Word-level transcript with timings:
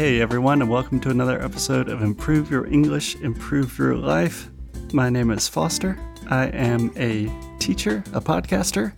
Hey 0.00 0.22
everyone, 0.22 0.62
and 0.62 0.70
welcome 0.70 0.98
to 1.00 1.10
another 1.10 1.42
episode 1.42 1.90
of 1.90 2.00
Improve 2.00 2.50
Your 2.50 2.66
English, 2.66 3.16
Improve 3.16 3.78
Your 3.78 3.94
Life. 3.94 4.48
My 4.94 5.10
name 5.10 5.30
is 5.30 5.46
Foster. 5.46 5.98
I 6.30 6.46
am 6.46 6.90
a 6.96 7.30
teacher, 7.58 8.02
a 8.14 8.20
podcaster, 8.22 8.94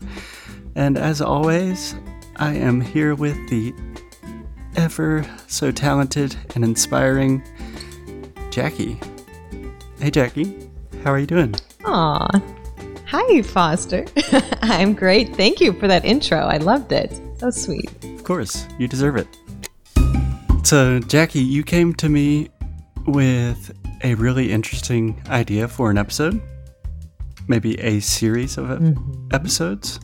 and 0.77 0.97
as 0.97 1.21
always, 1.21 1.97
I 2.37 2.55
am 2.55 2.81
here 2.81 3.17
with 3.17 3.35
the 3.49 3.75
ever 4.77 5.29
so 5.49 5.73
talented 5.73 6.37
and 6.55 6.63
inspiring 6.63 7.43
Jackie. 8.53 9.01
Hey 9.99 10.13
Jackie, 10.13 10.71
how 11.03 11.11
are 11.11 11.19
you 11.19 11.27
doing? 11.27 11.57
Aw. 11.85 12.41
Hi, 13.09 13.43
Foster. 13.43 14.05
I'm 14.63 14.95
great. 14.95 15.35
Thank 15.35 15.61
you 15.61 15.73
for 15.73 15.89
that 15.89 16.05
intro. 16.05 16.39
I 16.39 16.59
loved 16.59 16.93
it. 16.93 17.13
So 17.39 17.51
sweet. 17.51 17.91
Of 18.05 18.23
course, 18.23 18.69
you 18.79 18.87
deserve 18.87 19.17
it. 19.17 19.27
So, 20.63 21.01
Jackie, 21.01 21.41
you 21.41 21.63
came 21.65 21.93
to 21.95 22.09
me 22.09 22.49
with 23.07 23.73
a 24.05 24.15
really 24.15 24.53
interesting 24.53 25.21
idea 25.29 25.69
for 25.69 25.91
an 25.91 25.99
episode, 25.99 26.41
maybe 27.49 27.79
a 27.81 28.01
series 28.01 28.57
of 28.57 28.67
Mhm. 28.67 28.97
episodes. 29.35 30.01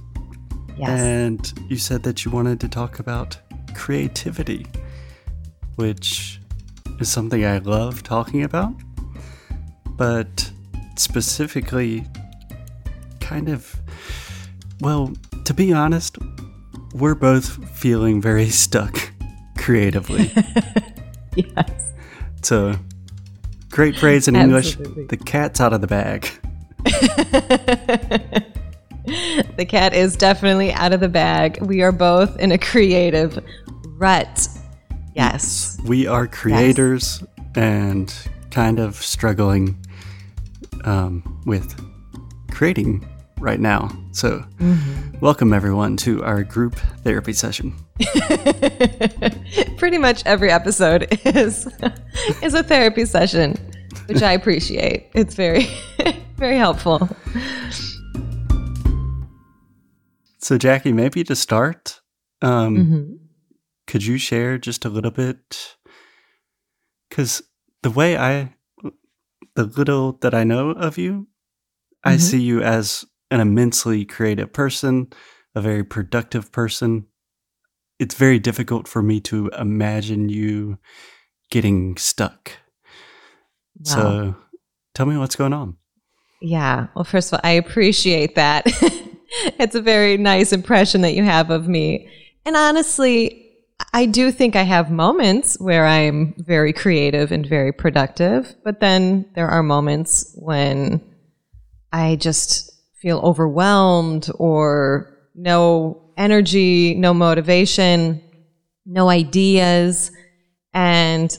Yes. 0.76 1.00
And 1.00 1.52
you 1.68 1.76
said 1.76 2.02
that 2.02 2.24
you 2.24 2.30
wanted 2.30 2.60
to 2.60 2.68
talk 2.68 2.98
about 2.98 3.38
creativity, 3.74 4.66
which 5.76 6.40
is 7.00 7.08
something 7.08 7.44
I 7.44 7.58
love 7.58 8.02
talking 8.02 8.42
about, 8.42 8.74
but 9.96 10.50
specifically, 10.96 12.04
kind 13.20 13.48
of, 13.48 13.80
well, 14.80 15.12
to 15.44 15.54
be 15.54 15.72
honest, 15.72 16.18
we're 16.94 17.14
both 17.14 17.64
feeling 17.76 18.20
very 18.20 18.48
stuck 18.64 19.07
creatively. 19.68 20.32
yes. 21.36 21.92
so, 22.40 22.74
great 23.68 23.94
phrase 23.94 24.26
in 24.26 24.34
English 24.34 24.76
the 24.76 25.18
cat's 25.26 25.60
out 25.60 25.74
of 25.74 25.82
the 25.82 25.86
bag. 25.86 26.26
the 29.58 29.66
cat 29.68 29.92
is 29.92 30.16
definitely 30.16 30.72
out 30.72 30.94
of 30.94 31.00
the 31.00 31.08
bag. 31.10 31.60
We 31.60 31.82
are 31.82 31.92
both 31.92 32.38
in 32.38 32.50
a 32.50 32.56
creative 32.56 33.44
rut. 33.98 34.48
Yes. 35.14 35.78
We 35.84 36.06
are 36.06 36.26
creators 36.26 37.22
and 37.54 38.10
kind 38.50 38.78
of 38.78 38.96
struggling 38.96 39.76
um, 40.84 41.42
with 41.44 41.78
creating 42.50 43.06
right 43.38 43.60
now. 43.60 43.90
So, 44.12 44.46
welcome 45.20 45.52
everyone 45.52 45.98
to 45.98 46.24
our 46.24 46.42
group 46.42 46.74
therapy 47.04 47.34
session. 47.34 47.74
Pretty 49.76 49.98
much 49.98 50.22
every 50.26 50.50
episode 50.50 51.06
is 51.24 51.66
is 52.42 52.54
a 52.54 52.62
therapy 52.62 53.04
session, 53.04 53.56
which 54.06 54.22
I 54.22 54.32
appreciate. 54.32 55.08
It's 55.14 55.34
very 55.34 55.66
very 56.36 56.56
helpful. 56.58 57.08
So, 60.40 60.56
Jackie, 60.56 60.92
maybe 60.92 61.24
to 61.24 61.34
start, 61.36 62.00
um, 62.42 62.76
Mhm. 62.76 63.18
could 63.86 64.04
you 64.04 64.18
share 64.18 64.56
just 64.58 64.84
a 64.84 64.88
little 64.88 65.10
bit? 65.10 65.76
Because 67.08 67.42
the 67.82 67.90
way 67.90 68.16
I, 68.16 68.54
the 69.56 69.64
little 69.64 70.12
that 70.22 70.34
I 70.34 70.44
know 70.44 70.70
of 70.70 70.96
you, 70.98 71.26
I 72.04 72.14
Mhm. 72.16 72.20
see 72.20 72.40
you 72.40 72.62
as 72.62 73.04
an 73.30 73.40
immensely 73.40 74.04
creative 74.04 74.52
person, 74.52 75.08
a 75.54 75.60
very 75.60 75.84
productive 75.84 76.50
person. 76.52 77.06
It's 77.98 78.14
very 78.14 78.38
difficult 78.38 78.86
for 78.86 79.02
me 79.02 79.20
to 79.22 79.48
imagine 79.58 80.28
you 80.28 80.78
getting 81.50 81.96
stuck. 81.96 82.52
Wow. 83.80 83.84
So, 83.84 84.36
tell 84.94 85.06
me 85.06 85.16
what's 85.16 85.36
going 85.36 85.52
on. 85.52 85.76
Yeah. 86.40 86.88
Well, 86.94 87.04
first 87.04 87.32
of 87.32 87.34
all, 87.34 87.48
I 87.48 87.52
appreciate 87.52 88.36
that. 88.36 88.66
it's 89.58 89.74
a 89.74 89.82
very 89.82 90.16
nice 90.16 90.52
impression 90.52 91.00
that 91.02 91.14
you 91.14 91.24
have 91.24 91.50
of 91.50 91.68
me. 91.68 92.08
And 92.44 92.56
honestly, 92.56 93.48
I 93.92 94.06
do 94.06 94.30
think 94.30 94.56
I 94.56 94.62
have 94.62 94.90
moments 94.90 95.58
where 95.60 95.86
I'm 95.86 96.34
very 96.38 96.72
creative 96.72 97.32
and 97.32 97.46
very 97.46 97.72
productive, 97.72 98.54
but 98.64 98.80
then 98.80 99.28
there 99.34 99.48
are 99.48 99.62
moments 99.62 100.32
when 100.36 101.02
I 101.92 102.16
just 102.16 102.72
feel 103.00 103.18
overwhelmed 103.20 104.28
or 104.38 105.17
no 105.38 106.02
energy, 106.16 106.94
no 106.94 107.14
motivation, 107.14 108.20
no 108.84 109.08
ideas. 109.08 110.10
And 110.74 111.36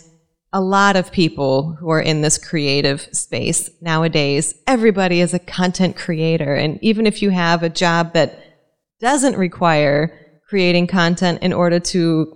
a 0.54 0.62
lot 0.62 0.96
of 0.96 1.12
people 1.12 1.76
who 1.80 1.90
are 1.92 2.02
in 2.02 2.22
this 2.22 2.38
creative 2.38 3.02
space 3.12 3.70
nowadays, 3.82 4.56
everybody 4.66 5.22
is 5.22 5.34
a 5.34 5.40
content 5.40 5.96
creator. 5.96 6.56
And 6.56 6.80
even 6.82 7.06
if 7.06 7.22
you 7.22 7.30
have 7.30 7.62
a 7.62 7.70
job 7.70 8.14
that 8.14 8.40
doesn't 9.00 9.38
require 9.38 10.40
creating 10.48 10.88
content 10.88 11.44
in 11.44 11.54
order 11.54 11.80
to 11.80 12.36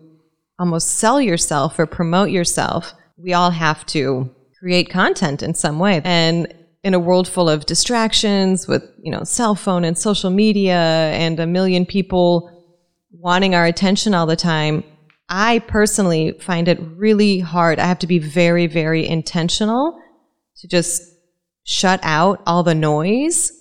almost 0.59 0.89
sell 0.89 1.19
yourself 1.19 1.79
or 1.79 1.85
promote 1.85 2.29
yourself, 2.29 2.93
we 3.17 3.33
all 3.33 3.51
have 3.51 3.85
to 3.87 4.29
create 4.59 4.89
content 4.89 5.41
in 5.41 5.53
some 5.53 5.79
way. 5.79 6.01
And 6.03 6.53
in 6.83 6.93
a 6.93 6.99
world 6.99 7.27
full 7.27 7.49
of 7.49 7.65
distractions 7.65 8.67
with, 8.67 8.83
you 9.01 9.11
know, 9.11 9.23
cell 9.23 9.55
phone 9.55 9.83
and 9.83 9.97
social 9.97 10.29
media 10.29 10.75
and 10.75 11.39
a 11.39 11.47
million 11.47 11.85
people 11.85 12.49
wanting 13.11 13.55
our 13.55 13.65
attention 13.65 14.13
all 14.13 14.25
the 14.25 14.35
time, 14.35 14.83
I 15.29 15.59
personally 15.59 16.33
find 16.39 16.67
it 16.67 16.79
really 16.81 17.39
hard. 17.39 17.79
I 17.79 17.85
have 17.85 17.99
to 17.99 18.07
be 18.07 18.19
very, 18.19 18.67
very 18.67 19.07
intentional 19.07 19.97
to 20.57 20.67
just 20.67 21.01
shut 21.63 21.99
out 22.03 22.41
all 22.45 22.63
the 22.63 22.75
noise 22.75 23.51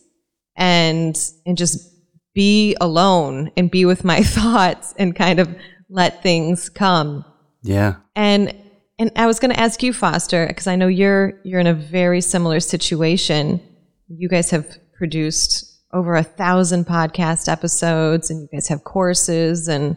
and 0.57 1.17
and 1.47 1.57
just 1.57 1.89
be 2.35 2.77
alone 2.81 3.51
and 3.57 3.71
be 3.71 3.85
with 3.85 4.05
my 4.05 4.23
thoughts 4.23 4.95
and 4.99 5.15
kind 5.15 5.39
of 5.39 5.55
let 5.89 6.23
things 6.23 6.69
come. 6.69 7.25
Yeah. 7.63 7.97
And 8.17 8.55
and 8.99 9.11
I 9.17 9.27
was 9.27 9.39
going 9.39 9.53
to 9.53 9.61
ask 9.61 9.83
you, 9.83 9.93
Foster, 9.93 10.47
because 10.47 10.67
I 10.67 10.77
know 10.77 10.87
you're 10.87 11.41
you're 11.45 11.61
in 11.61 11.67
a 11.67 11.75
very 11.75 12.21
similar 12.21 12.61
situation. 12.61 13.61
You 14.09 14.29
guys 14.29 14.51
have 14.51 14.79
produced 14.97 15.69
over 15.93 16.15
a 16.15 16.23
thousand 16.23 16.87
podcast 16.87 17.51
episodes, 17.51 18.31
and 18.31 18.43
you 18.43 18.49
guys 18.53 18.69
have 18.69 18.85
courses 18.85 19.69
and 19.69 19.97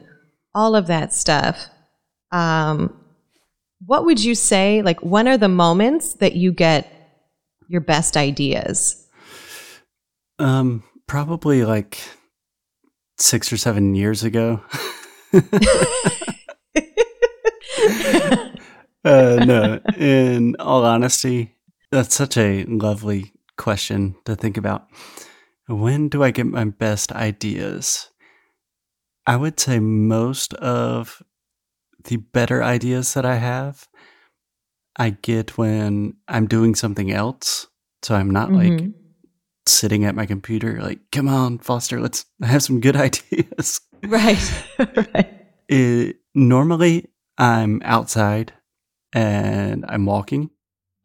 all 0.54 0.76
of 0.76 0.88
that 0.88 1.14
stuff. 1.14 1.68
Um, 2.32 3.00
what 3.86 4.06
would 4.06 4.24
you 4.24 4.36
say? 4.36 4.82
Like, 4.82 5.02
when 5.02 5.28
are 5.28 5.38
the 5.38 5.50
moments 5.50 6.16
that 6.16 6.36
you 6.36 6.52
get 6.52 6.92
your 7.68 7.82
best 7.82 8.18
ideas? 8.18 9.08
Um, 10.40 10.84
probably 11.08 11.66
like 11.66 11.98
six 13.18 13.52
or 13.52 13.58
seven 13.58 13.96
years 13.96 14.24
ago. 14.24 14.62
uh, 19.06 19.38
no, 19.42 19.80
in 19.98 20.56
all 20.60 20.84
honesty, 20.86 21.56
that's 21.92 22.16
such 22.16 22.38
a 22.38 22.66
lovely 22.66 23.32
question 23.58 24.16
to 24.26 24.36
think 24.36 24.58
about. 24.58 24.88
When 25.68 26.10
do 26.10 26.24
I 26.24 26.32
get 26.32 26.46
my 26.48 26.66
best 26.66 27.12
ideas? 27.12 28.10
I 29.26 29.36
would 29.38 29.60
say 29.60 29.80
most 29.80 30.54
of 30.56 31.24
the 32.04 32.18
better 32.18 32.64
ideas 32.64 33.14
that 33.16 33.26
I 33.26 33.36
have, 33.36 33.88
I 34.98 35.10
get 35.12 35.58
when 35.58 36.16
I'm 36.28 36.46
doing 36.48 36.76
something 36.76 37.12
else. 37.12 37.68
So 38.04 38.14
I'm 38.16 38.30
not 38.30 38.54
like 38.54 38.72
Mhm. 38.74 38.94
sitting 39.66 40.06
at 40.06 40.14
my 40.16 40.28
computer, 40.28 40.80
like, 40.82 41.00
come 41.12 41.28
on, 41.28 41.58
Foster, 41.58 42.00
let's 42.00 42.26
have 42.44 42.62
some 42.64 42.80
good 42.80 42.96
ideas. 43.08 43.82
right, 44.04 44.54
right. 44.80 45.48
It, 45.68 46.18
normally, 46.36 47.10
I'm 47.40 47.82
outside 47.84 48.54
and 49.16 49.84
I'm 49.88 50.06
walking. 50.06 50.52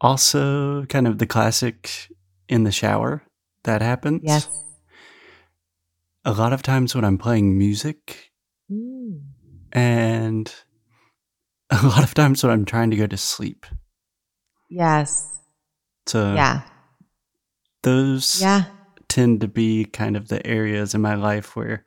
Also, 0.02 0.84
kind 0.86 1.06
of 1.06 1.18
the 1.18 1.26
classic 1.26 2.08
in 2.48 2.64
the 2.64 2.72
shower 2.72 3.22
that 3.64 3.80
happens. 3.82 4.20
Yes. 4.24 4.48
A 6.24 6.32
lot 6.32 6.52
of 6.52 6.62
times 6.62 6.94
when 6.94 7.04
I'm 7.04 7.16
playing 7.18 7.56
music, 7.56 8.26
Mm. 8.70 9.22
and 9.72 10.54
a 11.70 11.86
lot 11.86 12.04
of 12.04 12.14
times 12.14 12.42
when 12.42 12.52
I'm 12.52 12.64
trying 12.64 12.90
to 12.90 12.96
go 12.96 13.06
to 13.06 13.16
sleep. 13.16 13.66
Yes. 14.68 15.26
So, 16.06 16.34
yeah. 16.34 16.62
those 17.82 18.40
Yeah. 18.40 18.64
tend 19.08 19.40
to 19.40 19.48
be 19.48 19.84
kind 19.86 20.16
of 20.16 20.28
the 20.28 20.44
areas 20.46 20.94
in 20.94 21.00
my 21.00 21.14
life 21.14 21.56
where 21.56 21.84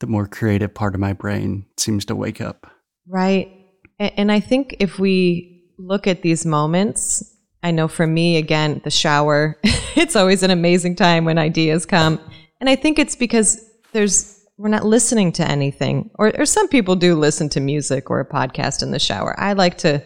the 0.00 0.06
more 0.08 0.26
creative 0.26 0.74
part 0.74 0.94
of 0.94 1.00
my 1.00 1.12
brain 1.12 1.66
seems 1.76 2.04
to 2.06 2.16
wake 2.16 2.40
up. 2.40 2.66
Right. 3.06 3.59
And 4.00 4.32
I 4.32 4.40
think 4.40 4.76
if 4.80 4.98
we 4.98 5.62
look 5.78 6.06
at 6.06 6.22
these 6.22 6.46
moments, 6.46 7.36
I 7.62 7.70
know 7.70 7.86
for 7.86 8.06
me, 8.06 8.38
again, 8.38 8.80
the 8.82 8.90
shower, 8.90 9.58
it's 9.94 10.16
always 10.16 10.42
an 10.42 10.50
amazing 10.50 10.96
time 10.96 11.26
when 11.26 11.36
ideas 11.36 11.84
come. 11.84 12.18
And 12.60 12.70
I 12.70 12.76
think 12.76 12.98
it's 12.98 13.14
because 13.14 13.62
there's 13.92 14.38
we're 14.56 14.68
not 14.68 14.84
listening 14.84 15.32
to 15.32 15.48
anything. 15.48 16.10
Or, 16.16 16.32
or 16.38 16.44
some 16.44 16.68
people 16.68 16.94
do 16.94 17.14
listen 17.14 17.48
to 17.50 17.60
music 17.60 18.10
or 18.10 18.20
a 18.20 18.28
podcast 18.28 18.82
in 18.82 18.90
the 18.90 18.98
shower. 18.98 19.38
I 19.40 19.54
like 19.54 19.78
to 19.78 20.02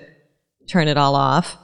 turn 0.68 0.86
it 0.86 0.96
all 0.96 1.16
off. 1.16 1.56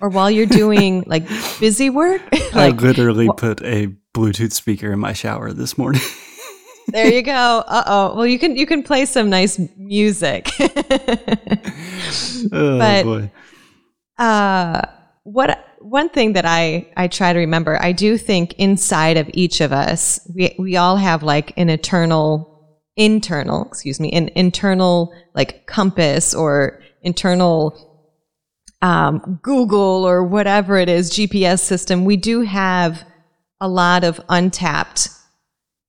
or 0.00 0.08
while 0.08 0.30
you're 0.30 0.46
doing 0.62 1.04
like 1.06 1.28
busy 1.60 1.88
work. 1.88 2.20
like, 2.32 2.54
I 2.54 2.68
literally 2.70 3.28
put 3.36 3.62
a 3.62 3.88
Bluetooth 4.12 4.52
speaker 4.52 4.92
in 4.92 4.98
my 4.98 5.12
shower 5.12 5.52
this 5.52 5.78
morning. 5.78 6.02
There 6.88 7.12
you 7.12 7.22
go. 7.22 7.32
Uh 7.66 7.84
oh. 7.86 8.16
Well, 8.16 8.26
you 8.26 8.38
can 8.38 8.56
you 8.56 8.66
can 8.66 8.82
play 8.82 9.04
some 9.04 9.30
nice 9.30 9.58
music. 9.76 10.50
oh 12.52 12.78
but, 12.78 13.02
boy. 13.04 13.30
Uh, 14.18 14.82
what 15.24 15.64
one 15.80 16.08
thing 16.08 16.34
that 16.34 16.44
I 16.46 16.88
I 16.96 17.08
try 17.08 17.32
to 17.32 17.38
remember, 17.38 17.80
I 17.80 17.92
do 17.92 18.16
think 18.16 18.54
inside 18.54 19.16
of 19.16 19.30
each 19.32 19.60
of 19.60 19.72
us, 19.72 20.20
we 20.34 20.54
we 20.58 20.76
all 20.76 20.96
have 20.96 21.22
like 21.22 21.52
an 21.56 21.70
eternal 21.70 22.48
internal, 22.96 23.66
excuse 23.66 23.98
me, 24.00 24.10
an 24.12 24.28
internal 24.34 25.12
like 25.34 25.66
compass 25.66 26.34
or 26.34 26.82
internal 27.02 27.88
um, 28.80 29.38
Google 29.42 30.04
or 30.06 30.24
whatever 30.24 30.76
it 30.76 30.88
is, 30.88 31.10
GPS 31.10 31.60
system. 31.60 32.04
We 32.04 32.16
do 32.16 32.40
have 32.42 33.04
a 33.60 33.68
lot 33.68 34.02
of 34.02 34.20
untapped 34.28 35.08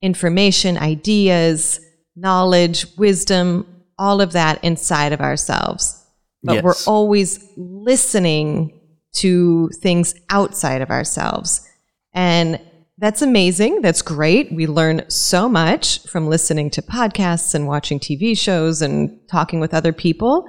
information, 0.03 0.77
ideas, 0.77 1.79
knowledge, 2.15 2.85
wisdom, 2.97 3.65
all 3.97 4.21
of 4.21 4.33
that 4.33 4.63
inside 4.63 5.13
of 5.13 5.21
ourselves. 5.21 6.00
But 6.44 6.55
yes. 6.55 6.63
we're 6.63 6.94
always 6.94 7.44
listening 7.57 8.79
to 9.13 9.69
things 9.81 10.13
outside 10.29 10.81
of 10.81 10.89
ourselves. 10.89 11.67
And 12.13 12.59
that's 12.97 13.21
amazing. 13.21 13.81
That's 13.81 14.01
great. 14.01 14.51
We 14.51 14.67
learn 14.67 15.09
so 15.09 15.47
much 15.47 16.05
from 16.07 16.27
listening 16.27 16.69
to 16.71 16.81
podcasts 16.81 17.55
and 17.55 17.67
watching 17.67 18.00
TV 18.00 18.38
shows 18.38 18.81
and 18.81 19.19
talking 19.29 19.59
with 19.59 19.73
other 19.73 19.94
people. 19.94 20.45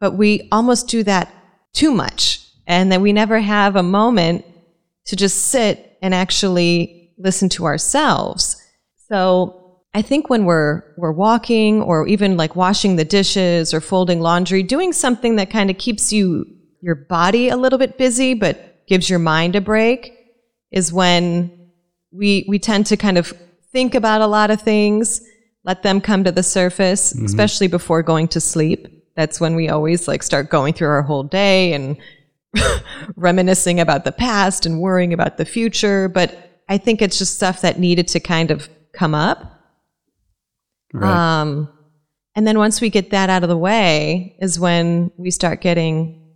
But 0.00 0.14
we 0.14 0.48
almost 0.50 0.88
do 0.88 1.02
that 1.04 1.32
too 1.74 1.92
much. 1.92 2.40
And 2.66 2.90
then 2.90 3.02
we 3.02 3.12
never 3.12 3.38
have 3.38 3.76
a 3.76 3.82
moment 3.82 4.44
to 5.06 5.16
just 5.16 5.48
sit 5.48 5.98
and 6.00 6.14
actually 6.14 7.12
listen 7.18 7.48
to 7.50 7.64
ourselves. 7.64 8.57
So 9.08 9.80
I 9.94 10.02
think 10.02 10.28
when 10.28 10.44
we're, 10.44 10.82
we're 10.96 11.12
walking 11.12 11.82
or 11.82 12.06
even 12.06 12.36
like 12.36 12.54
washing 12.54 12.96
the 12.96 13.04
dishes 13.04 13.72
or 13.72 13.80
folding 13.80 14.20
laundry, 14.20 14.62
doing 14.62 14.92
something 14.92 15.36
that 15.36 15.50
kind 15.50 15.70
of 15.70 15.78
keeps 15.78 16.12
you 16.12 16.46
your 16.80 16.94
body 16.94 17.48
a 17.48 17.56
little 17.56 17.78
bit 17.78 17.98
busy, 17.98 18.34
but 18.34 18.86
gives 18.86 19.10
your 19.10 19.18
mind 19.18 19.56
a 19.56 19.60
break 19.60 20.14
is 20.70 20.92
when 20.92 21.70
we, 22.12 22.44
we 22.48 22.58
tend 22.58 22.86
to 22.86 22.96
kind 22.96 23.18
of 23.18 23.32
think 23.72 23.94
about 23.94 24.20
a 24.20 24.26
lot 24.26 24.50
of 24.50 24.60
things, 24.62 25.20
let 25.64 25.82
them 25.82 26.00
come 26.00 26.24
to 26.24 26.32
the 26.32 26.42
surface, 26.42 27.12
mm-hmm. 27.12 27.24
especially 27.24 27.66
before 27.66 28.02
going 28.02 28.28
to 28.28 28.40
sleep. 28.40 28.86
That's 29.16 29.40
when 29.40 29.56
we 29.56 29.68
always 29.68 30.06
like 30.06 30.22
start 30.22 30.48
going 30.48 30.74
through 30.74 30.88
our 30.88 31.02
whole 31.02 31.24
day 31.24 31.72
and 31.72 31.96
reminiscing 33.16 33.80
about 33.80 34.04
the 34.04 34.12
past 34.12 34.64
and 34.64 34.80
worrying 34.80 35.12
about 35.12 35.36
the 35.36 35.44
future. 35.44 36.08
But 36.08 36.62
I 36.68 36.78
think 36.78 37.02
it's 37.02 37.18
just 37.18 37.34
stuff 37.34 37.62
that 37.62 37.78
needed 37.78 38.08
to 38.08 38.20
kind 38.20 38.50
of 38.50 38.68
come 38.98 39.14
up. 39.14 39.62
Right. 40.92 41.40
Um, 41.40 41.68
and 42.34 42.46
then 42.46 42.58
once 42.58 42.80
we 42.80 42.90
get 42.90 43.10
that 43.10 43.30
out 43.30 43.42
of 43.42 43.48
the 43.48 43.56
way 43.56 44.36
is 44.40 44.58
when 44.58 45.10
we 45.16 45.30
start 45.30 45.60
getting 45.60 46.34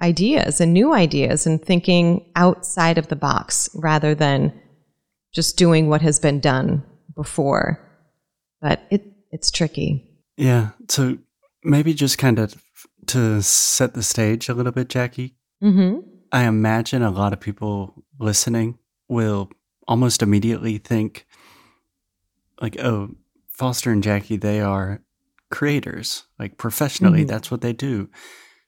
ideas 0.00 0.60
and 0.60 0.72
new 0.72 0.92
ideas 0.92 1.46
and 1.46 1.62
thinking 1.62 2.30
outside 2.36 2.98
of 2.98 3.08
the 3.08 3.16
box 3.16 3.68
rather 3.74 4.14
than 4.14 4.52
just 5.34 5.56
doing 5.56 5.88
what 5.88 6.02
has 6.02 6.18
been 6.18 6.40
done 6.40 6.84
before. 7.14 7.80
But 8.60 8.82
it 8.90 9.04
it's 9.30 9.50
tricky. 9.50 10.08
Yeah. 10.36 10.70
So 10.88 11.18
maybe 11.64 11.94
just 11.94 12.18
kind 12.18 12.38
of 12.38 12.62
to 13.06 13.42
set 13.42 13.94
the 13.94 14.02
stage 14.02 14.48
a 14.48 14.54
little 14.54 14.72
bit, 14.72 14.88
Jackie. 14.88 15.36
Mm-hmm. 15.62 16.00
I 16.30 16.44
imagine 16.44 17.02
a 17.02 17.10
lot 17.10 17.32
of 17.32 17.40
people 17.40 18.04
listening 18.18 18.78
will 19.08 19.50
almost 19.88 20.22
immediately 20.22 20.78
think, 20.78 21.26
like, 22.62 22.80
oh, 22.80 23.10
Foster 23.48 23.90
and 23.90 24.02
Jackie, 24.02 24.36
they 24.36 24.60
are 24.60 25.02
creators, 25.50 26.24
like 26.38 26.56
professionally, 26.56 27.20
mm-hmm. 27.20 27.28
that's 27.28 27.50
what 27.50 27.60
they 27.60 27.74
do. 27.74 28.08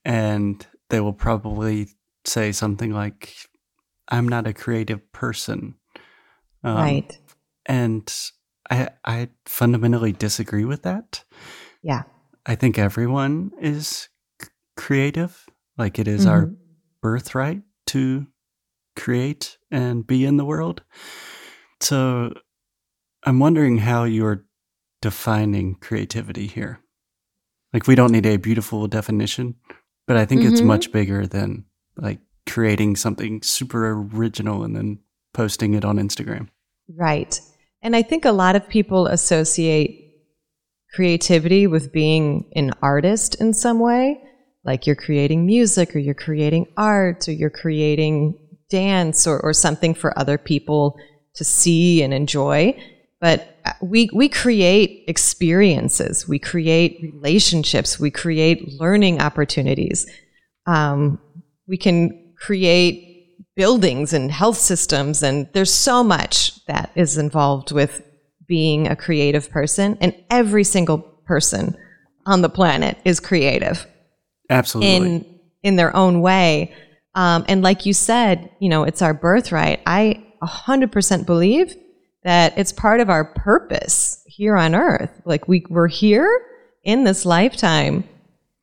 And 0.04 0.66
they 0.90 1.00
will 1.00 1.14
probably 1.14 1.88
say 2.26 2.52
something 2.52 2.90
like, 2.90 3.34
I'm 4.08 4.28
not 4.28 4.46
a 4.46 4.52
creative 4.52 5.10
person. 5.12 5.76
Um, 6.62 6.76
right. 6.76 7.18
And 7.64 8.12
I, 8.70 8.90
I 9.04 9.28
fundamentally 9.46 10.12
disagree 10.12 10.64
with 10.64 10.82
that. 10.82 11.24
Yeah. 11.82 12.02
I 12.44 12.54
think 12.54 12.78
everyone 12.78 13.52
is 13.60 14.08
c- 14.42 14.48
creative. 14.76 15.46
Like 15.78 15.98
it 15.98 16.08
is 16.08 16.22
mm-hmm. 16.22 16.30
our 16.30 16.50
birthright 17.00 17.62
to 17.86 18.26
create 18.96 19.56
and 19.70 20.06
be 20.06 20.24
in 20.24 20.36
the 20.36 20.44
world. 20.44 20.82
So 21.80 22.34
I'm 23.24 23.38
wondering 23.38 23.78
how 23.78 24.04
you're 24.04 24.44
defining 25.00 25.76
creativity 25.76 26.46
here. 26.46 26.80
Like 27.72 27.86
we 27.86 27.94
don't 27.94 28.12
need 28.12 28.26
a 28.26 28.36
beautiful 28.36 28.86
definition, 28.86 29.56
but 30.06 30.16
I 30.16 30.24
think 30.24 30.42
mm-hmm. 30.42 30.52
it's 30.52 30.62
much 30.62 30.92
bigger 30.92 31.26
than 31.26 31.64
like 31.96 32.20
creating 32.46 32.96
something 32.96 33.42
super 33.42 33.90
original 33.90 34.62
and 34.64 34.76
then 34.76 34.98
posting 35.32 35.74
it 35.74 35.84
on 35.84 35.96
Instagram. 35.96 36.48
Right. 36.88 37.40
And 37.82 37.96
I 37.96 38.02
think 38.02 38.24
a 38.24 38.32
lot 38.32 38.56
of 38.56 38.68
people 38.68 39.06
associate 39.06 40.00
creativity 40.94 41.66
with 41.66 41.92
being 41.92 42.50
an 42.54 42.72
artist 42.80 43.34
in 43.40 43.52
some 43.52 43.80
way. 43.80 44.22
Like 44.64 44.86
you're 44.86 44.96
creating 44.96 45.44
music 45.44 45.94
or 45.94 45.98
you're 45.98 46.14
creating 46.14 46.66
art 46.76 47.28
or 47.28 47.32
you're 47.32 47.50
creating 47.50 48.38
dance 48.70 49.26
or, 49.26 49.40
or 49.40 49.52
something 49.52 49.94
for 49.94 50.18
other 50.18 50.38
people 50.38 50.96
to 51.34 51.44
see 51.44 52.02
and 52.02 52.14
enjoy. 52.14 52.74
But 53.24 53.56
uh, 53.64 53.72
we, 53.80 54.10
we 54.12 54.28
create 54.28 55.04
experiences, 55.08 56.28
we 56.28 56.38
create 56.38 57.00
relationships, 57.02 57.98
we 57.98 58.10
create 58.10 58.78
learning 58.78 59.22
opportunities. 59.22 60.06
Um, 60.66 61.18
we 61.66 61.78
can 61.78 62.34
create 62.36 63.34
buildings 63.56 64.12
and 64.12 64.30
health 64.30 64.58
systems, 64.58 65.22
and 65.22 65.48
there's 65.54 65.72
so 65.72 66.04
much 66.04 66.62
that 66.66 66.90
is 66.96 67.16
involved 67.16 67.72
with 67.72 68.02
being 68.46 68.88
a 68.88 68.94
creative 68.94 69.48
person, 69.48 69.96
and 70.02 70.14
every 70.28 70.62
single 70.62 70.98
person 70.98 71.74
on 72.26 72.42
the 72.42 72.50
planet 72.50 72.98
is 73.06 73.20
creative. 73.20 73.86
Absolutely. 74.50 74.96
In 74.96 75.40
in 75.62 75.76
their 75.76 75.96
own 75.96 76.20
way. 76.20 76.74
Um, 77.14 77.46
and 77.48 77.62
like 77.62 77.86
you 77.86 77.94
said, 77.94 78.50
you 78.60 78.68
know, 78.68 78.82
it's 78.82 79.00
our 79.00 79.14
birthright. 79.14 79.80
I 79.86 80.26
100% 80.42 81.24
believe 81.24 81.74
that 82.24 82.56
it's 82.58 82.72
part 82.72 83.00
of 83.00 83.10
our 83.10 83.24
purpose 83.24 84.22
here 84.26 84.56
on 84.56 84.74
earth. 84.74 85.10
Like 85.24 85.46
we, 85.46 85.64
we're 85.68 85.88
here 85.88 86.28
in 86.82 87.04
this 87.04 87.24
lifetime. 87.24 88.04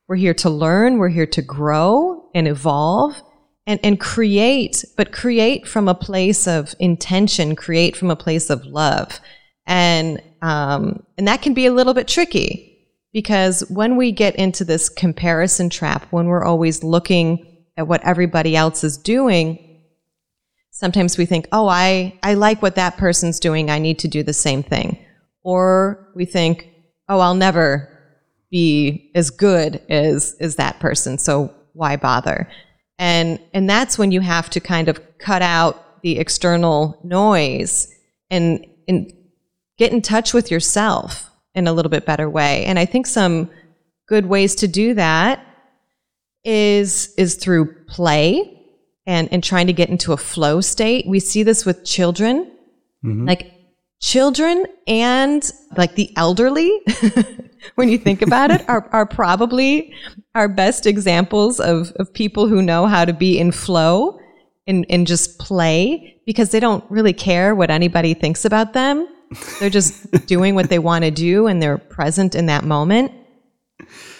We're 0.07 0.15
here 0.17 0.33
to 0.35 0.49
learn. 0.49 0.97
We're 0.97 1.09
here 1.09 1.27
to 1.27 1.41
grow 1.41 2.29
and 2.33 2.47
evolve 2.47 3.21
and, 3.67 3.79
and 3.83 3.99
create, 3.99 4.83
but 4.97 5.11
create 5.11 5.67
from 5.67 5.87
a 5.87 5.95
place 5.95 6.47
of 6.47 6.73
intention, 6.79 7.55
create 7.55 7.95
from 7.95 8.09
a 8.09 8.15
place 8.15 8.49
of 8.49 8.65
love. 8.65 9.19
And, 9.67 10.21
um, 10.41 11.03
and 11.17 11.27
that 11.27 11.41
can 11.41 11.53
be 11.53 11.67
a 11.67 11.71
little 11.71 11.93
bit 11.93 12.07
tricky 12.07 12.71
because 13.13 13.61
when 13.69 13.95
we 13.95 14.11
get 14.11 14.35
into 14.35 14.65
this 14.65 14.89
comparison 14.89 15.69
trap, 15.69 16.07
when 16.11 16.25
we're 16.25 16.43
always 16.43 16.83
looking 16.83 17.65
at 17.77 17.87
what 17.87 18.03
everybody 18.03 18.55
else 18.55 18.83
is 18.83 18.97
doing, 18.97 19.70
sometimes 20.81 21.15
we 21.15 21.27
think, 21.27 21.47
oh, 21.51 21.67
I, 21.67 22.17
I 22.23 22.33
like 22.33 22.63
what 22.63 22.73
that 22.73 22.97
person's 22.97 23.39
doing. 23.39 23.69
I 23.69 23.77
need 23.77 23.99
to 23.99 24.07
do 24.07 24.23
the 24.23 24.33
same 24.33 24.63
thing. 24.63 24.97
Or 25.43 26.11
we 26.15 26.25
think, 26.25 26.67
oh, 27.07 27.19
I'll 27.19 27.35
never 27.35 27.87
be 28.49 29.11
as 29.13 29.29
good 29.29 29.79
as, 29.89 30.35
as 30.39 30.55
that 30.55 30.79
person. 30.79 31.19
So 31.19 31.53
why 31.73 31.97
bother? 31.97 32.49
And, 32.97 33.39
and 33.53 33.69
that's 33.69 33.99
when 33.99 34.11
you 34.11 34.21
have 34.21 34.49
to 34.49 34.59
kind 34.59 34.89
of 34.89 34.99
cut 35.19 35.43
out 35.43 36.01
the 36.01 36.17
external 36.17 36.99
noise 37.03 37.87
and, 38.31 38.65
and 38.87 39.13
get 39.77 39.93
in 39.93 40.01
touch 40.01 40.33
with 40.33 40.49
yourself 40.49 41.29
in 41.53 41.67
a 41.67 41.73
little 41.73 41.91
bit 41.91 42.07
better 42.07 42.27
way. 42.27 42.65
And 42.65 42.79
I 42.79 42.85
think 42.85 43.05
some 43.05 43.51
good 44.07 44.25
ways 44.25 44.55
to 44.55 44.67
do 44.67 44.95
that 44.95 45.45
is 46.43 47.13
is 47.19 47.35
through 47.35 47.85
play 47.85 48.60
and 49.05 49.31
and 49.31 49.43
trying 49.43 49.67
to 49.67 49.73
get 49.73 49.89
into 49.89 50.13
a 50.13 50.17
flow 50.17 50.61
state. 50.61 51.05
We 51.07 51.19
see 51.19 51.43
this 51.43 51.65
with 51.65 51.85
children. 51.85 52.51
Mm-hmm. 53.03 53.27
Like 53.27 53.53
children 53.99 54.65
and 54.87 55.51
like 55.77 55.95
the 55.95 56.11
elderly 56.17 56.71
when 57.75 57.87
you 57.87 57.97
think 57.97 58.21
about 58.23 58.49
it 58.49 58.67
are, 58.67 58.89
are 58.91 59.05
probably 59.05 59.93
our 60.33 60.47
best 60.47 60.87
examples 60.87 61.59
of, 61.59 61.91
of 61.97 62.11
people 62.11 62.47
who 62.47 62.63
know 62.63 62.87
how 62.87 63.05
to 63.05 63.13
be 63.13 63.37
in 63.37 63.51
flow 63.51 64.19
and, 64.65 64.87
and 64.89 65.05
just 65.05 65.37
play 65.37 66.19
because 66.25 66.49
they 66.49 66.59
don't 66.59 66.83
really 66.89 67.13
care 67.13 67.53
what 67.53 67.69
anybody 67.69 68.15
thinks 68.15 68.43
about 68.43 68.73
them 68.73 69.07
They're 69.59 69.69
just 69.69 70.11
doing 70.27 70.55
what 70.55 70.69
they 70.69 70.79
want 70.79 71.03
to 71.03 71.11
do 71.11 71.47
and 71.47 71.61
they're 71.61 71.77
present 71.77 72.35
in 72.35 72.47
that 72.47 72.63
moment. 72.63 73.11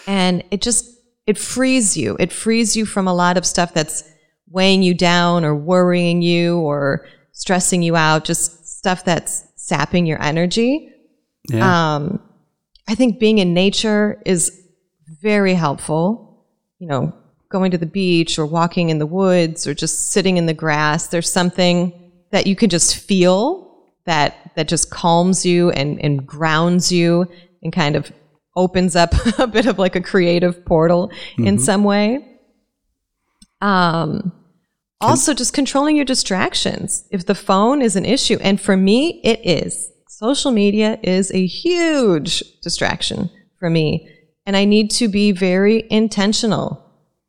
And 0.06 0.42
it 0.50 0.62
just, 0.62 0.86
it 1.26 1.38
frees 1.38 1.96
you. 1.96 2.16
It 2.18 2.32
frees 2.32 2.76
you 2.76 2.84
from 2.84 3.06
a 3.06 3.14
lot 3.14 3.36
of 3.36 3.46
stuff 3.46 3.74
that's 3.74 4.04
weighing 4.52 4.82
you 4.82 4.94
down 4.94 5.44
or 5.44 5.54
worrying 5.54 6.22
you 6.22 6.58
or 6.58 7.06
stressing 7.32 7.82
you 7.82 7.96
out, 7.96 8.24
just 8.24 8.66
stuff 8.78 9.04
that's 9.04 9.44
sapping 9.56 10.06
your 10.06 10.22
energy. 10.22 10.92
Yeah. 11.48 11.94
Um, 11.94 12.22
I 12.88 12.94
think 12.94 13.18
being 13.18 13.38
in 13.38 13.54
nature 13.54 14.20
is 14.26 14.60
very 15.20 15.54
helpful. 15.54 16.46
You 16.78 16.88
know, 16.88 17.14
going 17.48 17.70
to 17.70 17.78
the 17.78 17.86
beach 17.86 18.38
or 18.38 18.46
walking 18.46 18.90
in 18.90 18.98
the 18.98 19.06
woods 19.06 19.66
or 19.66 19.74
just 19.74 20.10
sitting 20.10 20.36
in 20.36 20.46
the 20.46 20.54
grass. 20.54 21.06
There's 21.06 21.30
something 21.30 22.12
that 22.30 22.46
you 22.46 22.56
can 22.56 22.70
just 22.70 22.96
feel 22.96 23.92
that 24.04 24.50
that 24.56 24.68
just 24.68 24.90
calms 24.90 25.46
you 25.46 25.70
and, 25.70 26.00
and 26.00 26.26
grounds 26.26 26.90
you 26.90 27.28
and 27.62 27.72
kind 27.72 27.94
of 27.94 28.10
opens 28.56 28.96
up 28.96 29.14
a 29.38 29.46
bit 29.46 29.66
of 29.66 29.78
like 29.78 29.96
a 29.96 30.00
creative 30.00 30.64
portal 30.64 31.12
in 31.38 31.58
some 31.58 31.84
way. 31.84 32.28
Um, 33.60 34.32
also, 35.02 35.34
just 35.34 35.52
controlling 35.52 35.96
your 35.96 36.04
distractions. 36.04 37.06
If 37.10 37.26
the 37.26 37.34
phone 37.34 37.82
is 37.82 37.96
an 37.96 38.04
issue, 38.04 38.38
and 38.40 38.60
for 38.60 38.76
me, 38.76 39.20
it 39.24 39.40
is. 39.44 39.90
Social 40.08 40.50
media 40.50 40.98
is 41.02 41.32
a 41.32 41.46
huge 41.46 42.42
distraction 42.60 43.30
for 43.58 43.68
me. 43.68 44.08
And 44.46 44.56
I 44.56 44.64
need 44.64 44.90
to 44.92 45.08
be 45.08 45.32
very 45.32 45.86
intentional. 45.90 46.84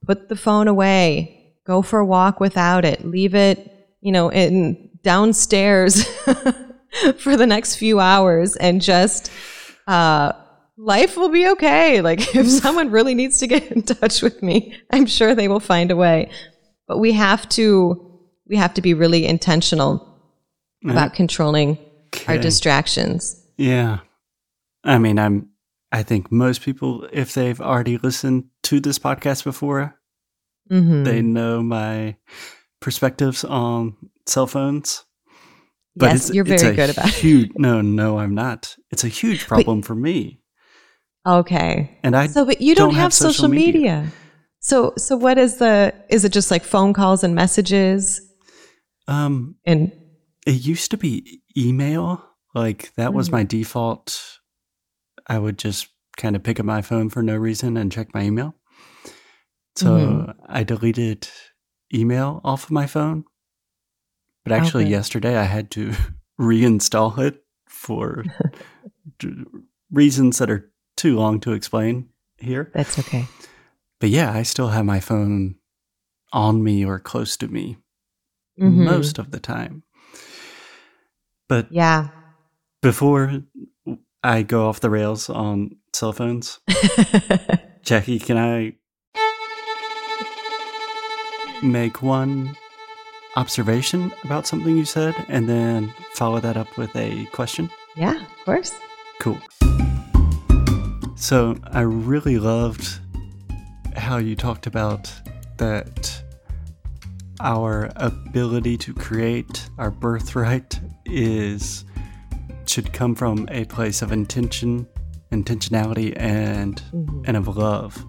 Put 0.05 0.29
the 0.29 0.35
phone 0.35 0.67
away. 0.67 1.55
Go 1.65 1.81
for 1.81 1.99
a 1.99 2.05
walk 2.05 2.39
without 2.39 2.85
it. 2.85 3.05
Leave 3.05 3.35
it, 3.35 3.71
you 4.01 4.11
know, 4.11 4.29
in 4.29 4.89
downstairs 5.03 6.03
for 7.17 7.37
the 7.37 7.45
next 7.45 7.75
few 7.75 7.99
hours 7.99 8.55
and 8.55 8.81
just 8.81 9.31
uh, 9.87 10.31
life 10.77 11.17
will 11.17 11.29
be 11.29 11.47
okay. 11.49 12.01
Like 12.01 12.19
if 12.35 12.47
someone 12.47 12.91
really 12.91 13.15
needs 13.15 13.39
to 13.39 13.47
get 13.47 13.71
in 13.71 13.83
touch 13.83 14.21
with 14.21 14.41
me, 14.41 14.75
I'm 14.91 15.05
sure 15.05 15.35
they 15.35 15.47
will 15.47 15.59
find 15.59 15.91
a 15.91 15.95
way. 15.95 16.31
But 16.87 16.97
we 16.99 17.13
have 17.13 17.47
to 17.49 18.19
we 18.47 18.57
have 18.57 18.73
to 18.73 18.81
be 18.81 18.93
really 18.93 19.25
intentional 19.25 20.09
about 20.85 21.13
controlling 21.13 21.77
our 22.27 22.37
distractions. 22.37 23.41
Yeah. 23.57 23.99
I 24.83 24.97
mean, 24.97 25.17
I'm 25.17 25.49
I 25.91 26.03
think 26.03 26.31
most 26.31 26.61
people 26.61 27.07
if 27.13 27.33
they've 27.33 27.61
already 27.61 27.97
listened 27.97 28.45
to 28.63 28.79
this 28.79 28.99
podcast 28.99 29.43
before, 29.43 29.95
hmm 30.69 31.03
they 31.03 31.21
know 31.21 31.61
my 31.63 32.15
perspectives 32.81 33.43
on 33.45 33.95
cell 34.25 34.47
phones. 34.47 35.05
yes, 35.95 36.31
you're 36.33 36.45
it's 36.47 36.61
very 36.63 36.73
a 36.73 36.75
good 36.75 36.89
about 36.89 37.23
it. 37.23 37.51
No, 37.57 37.81
no, 37.81 38.19
I'm 38.19 38.35
not. 38.35 38.75
It's 38.91 39.03
a 39.03 39.07
huge 39.09 39.47
problem 39.47 39.81
for 39.83 39.95
me. 39.95 40.41
Okay. 41.25 41.97
And 42.03 42.15
I 42.15 42.27
So, 42.27 42.43
but 42.45 42.59
you 42.61 42.75
don't, 42.75 42.89
don't 42.89 42.95
have, 42.95 43.03
have 43.03 43.13
social 43.13 43.33
social 43.33 43.49
media. 43.49 43.73
media. 44.01 44.11
So, 44.63 44.93
so 44.97 45.17
what 45.17 45.37
is 45.37 45.57
the? 45.57 45.93
Is 46.09 46.23
it 46.23 46.31
just 46.31 46.49
like 46.49 46.63
phone 46.63 46.93
calls 46.93 47.23
and 47.23 47.35
messages? 47.35 48.21
um 49.09 49.55
And 49.65 49.91
it 50.47 50.65
used 50.65 50.89
to 50.91 50.97
be 50.97 51.41
email. 51.57 52.23
Like 52.55 52.93
that 52.95 53.13
was 53.13 53.27
Mm. 53.27 53.31
my 53.33 53.43
default. 53.43 54.39
I 55.27 55.37
would 55.37 55.57
just 55.57 55.87
kind 56.15 56.35
of 56.37 56.43
pick 56.43 56.59
up 56.59 56.65
my 56.65 56.81
phone 56.81 57.09
for 57.09 57.21
no 57.21 57.35
reason 57.35 57.75
and 57.77 57.91
check 57.91 58.13
my 58.13 58.21
email. 58.23 58.55
So 59.75 59.89
Mhm. 59.89 60.35
I 60.47 60.63
deleted 60.63 61.27
email 61.93 62.39
off 62.45 62.63
of 62.65 62.71
my 62.71 62.87
phone. 62.87 63.25
But 64.45 64.53
actually, 64.53 64.83
Okay. 64.85 64.91
yesterday 64.91 65.35
I 65.37 65.43
had 65.43 65.71
to 65.71 65.91
reinstall 66.39 67.17
it 67.19 67.43
for 67.67 68.23
reasons 69.91 70.37
that 70.37 70.49
are 70.49 70.71
too 70.95 71.15
long 71.17 71.39
to 71.41 71.51
explain 71.53 72.09
here. 72.37 72.71
that's 72.73 72.97
okay. 72.99 73.27
But 73.99 74.09
yeah, 74.09 74.31
I 74.33 74.43
still 74.43 74.69
have 74.69 74.85
my 74.85 74.99
phone 74.99 75.55
on 76.31 76.63
me 76.63 76.83
or 76.85 76.99
close 76.99 77.37
to 77.37 77.47
me 77.47 77.77
Mhm. 78.59 78.85
most 78.85 79.17
of 79.19 79.31
the 79.31 79.39
time. 79.39 79.83
But 81.47 81.71
Yeah. 81.71 82.09
before 82.81 83.43
I 84.23 84.43
go 84.43 84.67
off 84.67 84.79
the 84.79 84.89
rails 84.89 85.29
on 85.29 85.77
cell 85.93 86.13
phones, 86.13 86.59
Jackie, 87.83 88.19
can 88.19 88.37
I 88.37 88.73
make 91.61 92.01
one 92.01 92.55
observation 93.35 94.11
about 94.23 94.45
something 94.47 94.77
you 94.77 94.85
said 94.85 95.15
and 95.27 95.47
then 95.47 95.93
follow 96.13 96.39
that 96.39 96.57
up 96.57 96.77
with 96.77 96.95
a 96.95 97.25
question? 97.31 97.69
yeah. 97.95 98.21
Of 98.21 98.45
course. 98.45 98.73
Cool. 99.19 99.39
So 101.15 101.55
I 101.71 101.81
really 101.81 102.37
loved 102.37 102.99
how 103.95 104.17
you 104.17 104.35
talked 104.35 104.67
about 104.67 105.11
that 105.57 106.21
our 107.39 107.89
ability 107.95 108.77
to 108.77 108.93
create 108.93 109.69
our 109.77 109.91
birthright 109.91 110.79
is 111.05 111.83
should 112.65 112.93
come 112.93 113.13
from 113.15 113.47
a 113.51 113.65
place 113.65 114.01
of 114.01 114.11
intention, 114.11 114.87
intentionality 115.31 116.13
and 116.15 116.81
Mhm. 116.93 117.23
and 117.27 117.37
of 117.37 117.47
love 117.57 118.05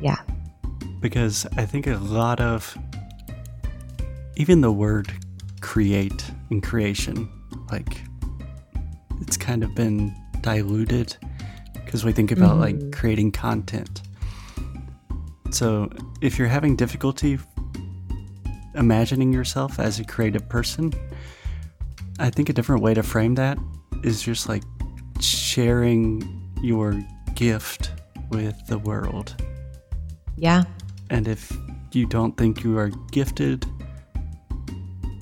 Yeah. 0.00 0.16
because 1.00 1.46
I 1.56 1.64
think 1.66 1.86
a 1.86 1.96
lot 1.96 2.40
of 2.40 2.76
even 4.36 4.60
the 4.60 4.72
word 4.72 5.12
create 5.60 6.30
and 6.50 6.62
creation, 6.62 7.28
like 7.70 8.02
it's 9.20 9.36
kind 9.36 9.62
of 9.64 9.74
been 9.74 10.14
diluted 10.42 11.16
because 11.74 12.04
we 12.04 12.12
think 12.12 12.30
about 12.32 12.58
like 12.58 12.92
creating 12.92 13.30
content. 13.32 14.01
So 15.52 15.90
if 16.20 16.38
you're 16.38 16.48
having 16.48 16.76
difficulty 16.76 17.38
imagining 18.74 19.32
yourself 19.32 19.78
as 19.78 20.00
a 20.00 20.04
creative 20.04 20.48
person, 20.48 20.92
I 22.18 22.30
think 22.30 22.48
a 22.48 22.52
different 22.52 22.82
way 22.82 22.94
to 22.94 23.02
frame 23.02 23.34
that 23.34 23.58
is 24.02 24.22
just 24.22 24.48
like 24.48 24.62
sharing 25.20 26.22
your 26.62 26.98
gift 27.34 27.92
with 28.30 28.54
the 28.66 28.78
world. 28.78 29.34
Yeah. 30.36 30.64
And 31.10 31.28
if 31.28 31.56
you 31.92 32.06
don't 32.06 32.36
think 32.36 32.64
you 32.64 32.78
are 32.78 32.88
gifted, 33.10 33.66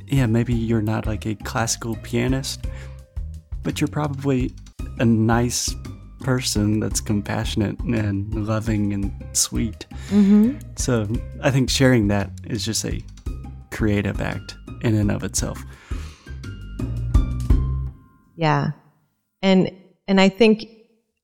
yeah, 0.07 0.27
maybe 0.27 0.55
you're 0.55 0.83
not 0.83 1.07
like 1.07 1.27
a 1.27 1.35
classical 1.35 1.97
pianist, 1.97 2.67
but 3.63 3.81
you're 3.81 3.89
probably 3.89 4.55
a 4.99 5.05
nice 5.05 5.75
person 6.31 6.79
that's 6.79 7.01
compassionate 7.01 7.77
and 7.81 8.47
loving 8.47 8.93
and 8.93 9.13
sweet. 9.33 9.85
Mm-hmm. 10.11 10.59
So 10.77 11.09
I 11.43 11.51
think 11.51 11.69
sharing 11.69 12.07
that 12.07 12.31
is 12.45 12.65
just 12.65 12.85
a 12.85 13.03
creative 13.73 14.21
act 14.21 14.55
in 14.83 14.95
and 14.95 15.11
of 15.11 15.25
itself. 15.25 15.61
Yeah. 18.37 18.71
And 19.43 19.73
and 20.07 20.21
I 20.21 20.29
think 20.29 20.67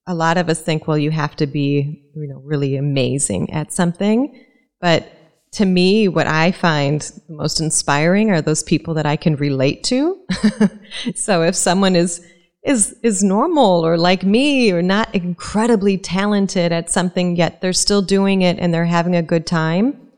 a 0.09 0.15
lot 0.15 0.39
of 0.39 0.49
us 0.49 0.61
think, 0.61 0.89
well, 0.89 0.99
you 0.99 1.13
have 1.13 1.37
to 1.37 1.47
be, 1.47 2.03
you 2.17 2.27
know, 2.27 2.41
really 2.41 2.75
amazing 2.75 3.53
at 3.53 3.73
something. 3.73 4.45
But 4.81 5.09
to 5.53 5.65
me, 5.65 6.09
what 6.09 6.27
I 6.27 6.51
find 6.51 7.01
the 7.29 7.35
most 7.35 7.61
inspiring 7.61 8.33
are 8.33 8.43
those 8.43 8.65
people 8.65 8.95
that 8.95 9.07
I 9.07 9.15
can 9.15 9.37
relate 9.37 9.85
to. 9.85 10.21
so 11.15 11.43
if 11.45 11.55
someone 11.55 11.95
is 11.95 12.27
is 12.67 12.97
is 13.03 13.23
normal 13.23 13.87
or 13.87 13.97
like 13.97 14.25
me 14.25 14.73
or 14.73 14.83
not 14.83 15.15
incredibly 15.15 15.97
talented 15.97 16.73
at 16.73 16.91
something 16.91 17.37
yet 17.37 17.61
they're 17.61 17.73
still 17.73 18.03
doing 18.03 18.43
it 18.43 18.59
and 18.59 18.75
they're 18.75 18.85
having 18.85 19.15
a 19.15 19.23
good 19.23 19.47
time. 19.47 20.11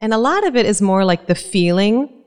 And 0.00 0.12
a 0.12 0.18
lot 0.18 0.46
of 0.46 0.56
it 0.56 0.66
is 0.66 0.82
more 0.82 1.04
like 1.04 1.26
the 1.26 1.34
feeling 1.34 2.22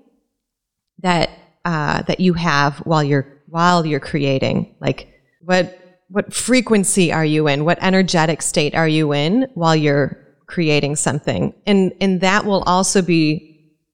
that 1.00 1.30
uh, 1.64 2.02
that 2.04 2.20
you 2.20 2.34
have 2.34 2.80
while 2.80 3.04
you're 3.04 3.28
while 3.48 3.86
you're 3.86 4.00
creating. 4.00 4.76
Like 4.82 5.14
what 5.42 5.78
what 6.10 6.34
frequency 6.34 7.12
are 7.14 7.26
you 7.26 7.48
in? 7.48 7.64
What 7.64 7.78
energetic 7.82 8.42
state 8.42 8.74
are 8.74 8.88
you 8.88 9.14
in 9.14 9.48
while 9.54 9.76
you're 9.76 10.18
creating 10.48 10.96
something? 10.96 11.54
And 11.68 11.94
and 12.02 12.22
that 12.22 12.46
will 12.46 12.64
also 12.64 13.04
be 13.04 13.46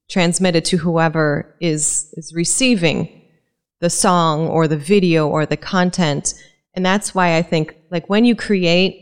transmitted 0.10 0.64
to 0.66 0.78
whoever 0.78 1.54
is 1.60 2.14
is 2.14 2.34
receiving 2.34 3.15
the 3.86 3.90
song 3.92 4.48
or 4.48 4.68
the 4.68 4.76
video 4.76 5.28
or 5.28 5.46
the 5.46 5.56
content. 5.56 6.34
And 6.74 6.84
that's 6.84 7.14
why 7.14 7.38
I 7.38 7.44
think 7.44 7.76
like 7.92 8.10
when 8.10 8.26
you 8.26 8.36
create 8.36 8.96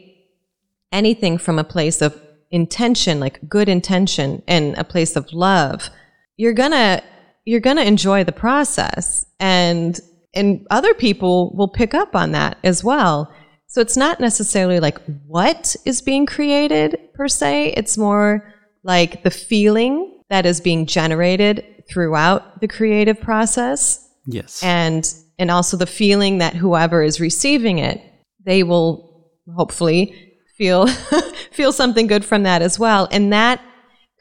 anything 0.91 1.37
from 1.37 1.57
a 1.57 1.63
place 1.63 2.01
of 2.01 2.21
intention, 2.51 3.21
like 3.21 3.47
good 3.47 3.69
intention 3.69 4.43
and 4.45 4.77
a 4.77 4.83
place 4.83 5.15
of 5.15 5.31
love, 5.31 5.89
you're 6.35 6.51
gonna 6.51 7.01
you're 7.45 7.61
gonna 7.61 7.83
enjoy 7.83 8.25
the 8.25 8.33
process 8.33 9.25
and 9.39 10.01
and 10.33 10.67
other 10.69 10.93
people 10.93 11.55
will 11.55 11.69
pick 11.69 11.93
up 11.93 12.13
on 12.13 12.33
that 12.33 12.57
as 12.65 12.83
well. 12.83 13.33
So 13.67 13.79
it's 13.79 13.95
not 13.95 14.19
necessarily 14.19 14.81
like 14.81 14.99
what 15.25 15.77
is 15.85 16.01
being 16.01 16.25
created 16.25 16.99
per 17.13 17.29
se, 17.29 17.73
it's 17.77 17.97
more 17.97 18.53
like 18.83 19.23
the 19.23 19.31
feeling 19.31 20.19
that 20.29 20.45
is 20.45 20.59
being 20.59 20.87
generated 20.87 21.85
throughout 21.89 22.59
the 22.59 22.67
creative 22.67 23.21
process 23.21 24.02
Yes. 24.25 24.63
and 24.63 25.11
and 25.37 25.51
also 25.51 25.75
the 25.77 25.85
feeling 25.85 26.37
that 26.37 26.55
whoever 26.55 27.01
is 27.03 27.19
receiving 27.19 27.79
it, 27.79 28.01
they 28.45 28.63
will 28.63 29.29
hopefully 29.55 30.33
feel 30.57 30.87
feel 31.51 31.71
something 31.71 32.07
good 32.07 32.23
from 32.23 32.43
that 32.43 32.61
as 32.61 32.79
well. 32.79 33.07
And 33.11 33.33
that 33.33 33.61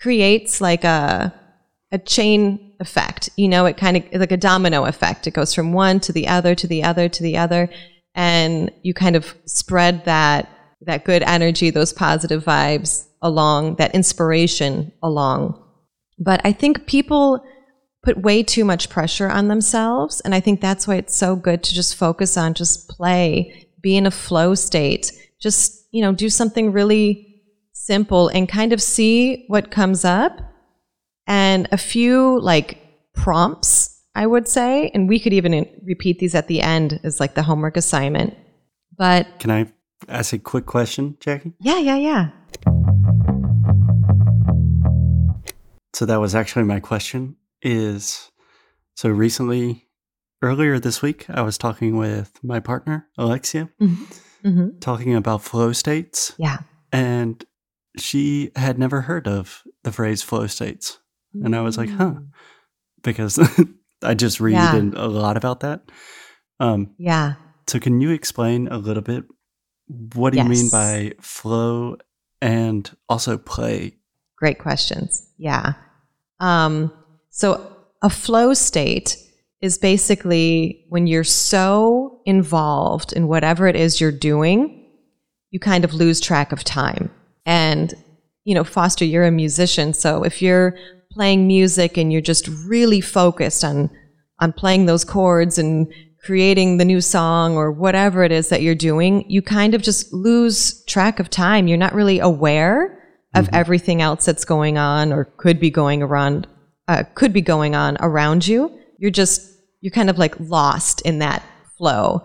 creates 0.01 0.61
like 0.61 0.85
a 0.85 1.33
a 1.93 1.99
chain 1.99 2.75
effect. 2.81 3.31
You 3.37 3.49
know, 3.49 3.67
it 3.67 3.77
kind 3.77 3.97
of 3.97 4.05
like 4.13 4.33
a 4.33 4.37
domino 4.37 4.85
effect. 4.87 5.27
It 5.27 5.35
goes 5.35 5.55
from 5.55 5.73
one 5.73 6.01
to 6.01 6.13
the 6.13 6.27
other 6.27 6.55
to 6.55 6.67
the 6.67 6.83
other 6.83 7.09
to 7.09 7.23
the 7.23 7.37
other 7.37 7.69
and 8.15 8.71
you 8.83 8.95
kind 8.95 9.17
of 9.17 9.35
spread 9.47 10.05
that 10.05 10.49
that 10.85 11.05
good 11.05 11.23
energy, 11.23 11.71
those 11.71 11.93
positive 11.93 12.45
vibes 12.45 13.07
along, 13.23 13.77
that 13.77 13.95
inspiration 13.95 14.93
along. 15.03 15.63
But 16.19 16.41
I 16.45 16.53
think 16.53 16.87
people 16.87 17.45
put 18.03 18.19
way 18.21 18.43
too 18.43 18.65
much 18.65 18.89
pressure 18.89 19.29
on 19.29 19.49
themselves. 19.49 20.21
And 20.21 20.35
I 20.35 20.41
think 20.41 20.61
that's 20.61 20.89
why 20.89 20.97
it's 20.97 21.17
so 21.17 21.37
good 21.37 21.63
to 21.63 21.75
just 21.75 21.95
focus 21.97 22.37
on 22.37 22.55
just 22.55 22.89
play, 22.89 23.69
be 23.81 23.97
in 23.97 24.07
a 24.07 24.11
flow 24.11 24.55
state, 24.55 25.13
just, 25.41 25.87
you 25.93 26.03
know, 26.03 26.13
do 26.13 26.29
something 26.29 26.73
really 26.73 27.41
simple 27.73 28.29
and 28.29 28.49
kind 28.49 28.73
of 28.73 28.83
see 28.83 29.45
what 29.49 29.71
comes 29.71 30.05
up. 30.05 30.41
And 31.29 31.69
a 31.71 31.79
few 31.79 32.41
like 32.41 32.79
prompts, 33.15 34.01
I 34.15 34.27
would 34.27 34.49
say, 34.49 34.91
and 34.93 35.09
we 35.09 35.21
could 35.21 35.33
even 35.33 35.67
repeat 35.85 36.19
these 36.19 36.35
at 36.35 36.49
the 36.49 36.61
end 36.61 36.99
as 37.05 37.21
like 37.21 37.35
the 37.35 37.43
homework 37.45 37.77
assignment. 37.77 38.37
But 38.99 39.39
Can 39.39 39.51
I 39.51 39.73
ask 40.09 40.33
a 40.33 40.39
quick 40.39 40.67
question, 40.67 41.17
Jackie? 41.21 41.53
yeah, 41.61 41.79
yeah, 41.79 41.97
yeah. 41.97 42.29
So 45.95 46.07
that 46.07 46.21
was 46.21 46.35
actually 46.35 46.65
my 46.65 46.81
question 46.81 47.37
is 47.63 48.31
so 48.95 49.09
recently 49.09 49.89
earlier 50.43 50.79
this 50.79 51.01
week 51.03 51.27
I 51.31 51.43
was 51.43 51.57
talking 51.57 51.97
with 51.97 52.33
my 52.43 52.61
partner, 52.61 53.09
Alexia, 53.17 53.71
hmm 53.79 53.95
talking 54.81 55.15
about 55.15 55.41
flow 55.43 55.73
states 55.73 56.35
Yeah. 56.37 56.59
and 56.91 57.45
she 57.97 58.51
had 58.57 58.77
never 58.79 59.03
heard 59.03 59.29
of 59.29 59.63
the 59.85 59.93
phrase 59.93 60.21
flow 60.23 60.49
states. 60.49 60.99
And 61.33 61.55
I 61.55 61.61
was 61.61 61.79
like, 61.79 61.91
huh, 61.91 62.15
because 63.05 63.39
I 64.03 64.15
just 64.15 64.41
read 64.41 64.55
Yeah. 64.55 64.75
in 64.75 64.95
a 64.97 65.07
lot 65.07 65.37
about 65.37 65.61
that. 65.61 65.83
Um, 66.59 66.95
Yeah. 66.99 67.35
so 67.69 67.79
can 67.79 68.01
you 68.01 68.11
explain 68.11 68.67
a 68.67 68.79
little 68.79 69.03
bit 69.03 69.25
what 70.15 70.33
do 70.33 70.39
you 70.39 70.45
mean 70.45 70.69
by 70.73 71.13
flow 71.21 71.99
and 72.41 72.91
also 73.09 73.39
play? 73.39 73.99
Great 74.37 74.59
questions. 74.59 75.29
Yeah. 75.39 75.75
Um, 76.41 76.91
so 77.33 77.77
a 78.03 78.11
flow 78.11 78.53
state 78.55 79.17
is 79.63 79.79
basically 79.79 80.85
when 80.91 81.07
you're 81.07 81.25
so 81.25 82.21
involved 82.27 83.13
in 83.13 83.27
whatever 83.27 83.67
it 83.67 83.75
is 83.75 84.01
you're 84.01 84.13
doing, 84.13 84.87
you 85.51 85.59
kind 85.59 85.85
of 85.85 85.95
lose 85.95 86.21
track 86.21 86.53
of 86.53 86.63
time. 86.63 87.11
And, 87.47 87.95
you 88.45 88.55
know, 88.55 88.65
Foster, 88.65 89.05
you're 89.05 89.25
a 89.25 89.31
musician. 89.31 89.95
So 89.95 90.25
if 90.25 90.43
you're 90.43 90.77
playing 91.11 91.47
music 91.47 91.97
and 91.97 92.13
you're 92.13 92.21
just 92.21 92.49
really 92.67 93.01
focused 93.01 93.65
on, 93.65 93.91
on 94.39 94.53
playing 94.53 94.87
those 94.87 95.05
chords 95.05 95.59
and 95.59 95.93
creating 96.23 96.77
the 96.77 96.85
new 96.85 97.01
song 97.01 97.57
or 97.57 97.73
whatever 97.73 98.23
it 98.25 98.33
is 98.33 98.49
that 98.51 98.63
you're 98.63 98.75
doing, 98.75 99.29
you 99.31 99.43
kind 99.43 99.75
of 99.75 99.83
just 99.83 100.13
lose 100.13 100.85
track 100.85 101.19
of 101.19 101.31
time. 101.31 101.67
You're 101.67 101.79
not 101.79 101.95
really 101.95 102.19
aware 102.19 102.99
of 103.35 103.47
mm-hmm. 103.47 103.55
everything 103.55 104.03
else 104.03 104.25
that's 104.25 104.45
going 104.45 104.77
on 104.77 105.13
or 105.13 105.25
could 105.25 105.59
be 105.59 105.71
going 105.71 106.03
around, 106.03 106.47
uh, 106.89 107.05
could 107.15 107.33
be 107.33 107.41
going 107.41 107.75
on 107.75 107.97
around 108.01 108.47
you. 108.47 108.79
You're 108.99 109.11
just, 109.11 109.51
you're 109.81 109.93
kind 109.93 110.11
of 110.11 110.19
like 110.19 110.35
lost 110.39 111.01
in 111.03 111.19
that 111.21 111.43
flow. 111.77 112.25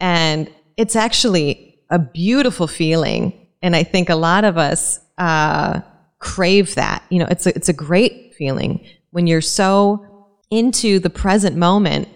And 0.00 0.50
it's 0.76 0.96
actually 0.96 1.78
a 1.90 1.98
beautiful 1.98 2.66
feeling. 2.66 3.48
And 3.62 3.74
I 3.74 3.82
think 3.82 4.08
a 4.08 4.16
lot 4.16 4.44
of 4.44 4.58
us 4.58 5.00
uh, 5.18 5.80
crave 6.18 6.74
that. 6.74 7.02
You 7.10 7.20
know, 7.20 7.26
it's 7.30 7.46
a, 7.46 7.54
it's 7.54 7.68
a 7.68 7.72
great 7.72 8.34
feeling 8.34 8.86
when 9.10 9.26
you're 9.26 9.40
so 9.40 10.04
into 10.50 10.98
the 10.98 11.10
present 11.10 11.56
moment 11.56 12.08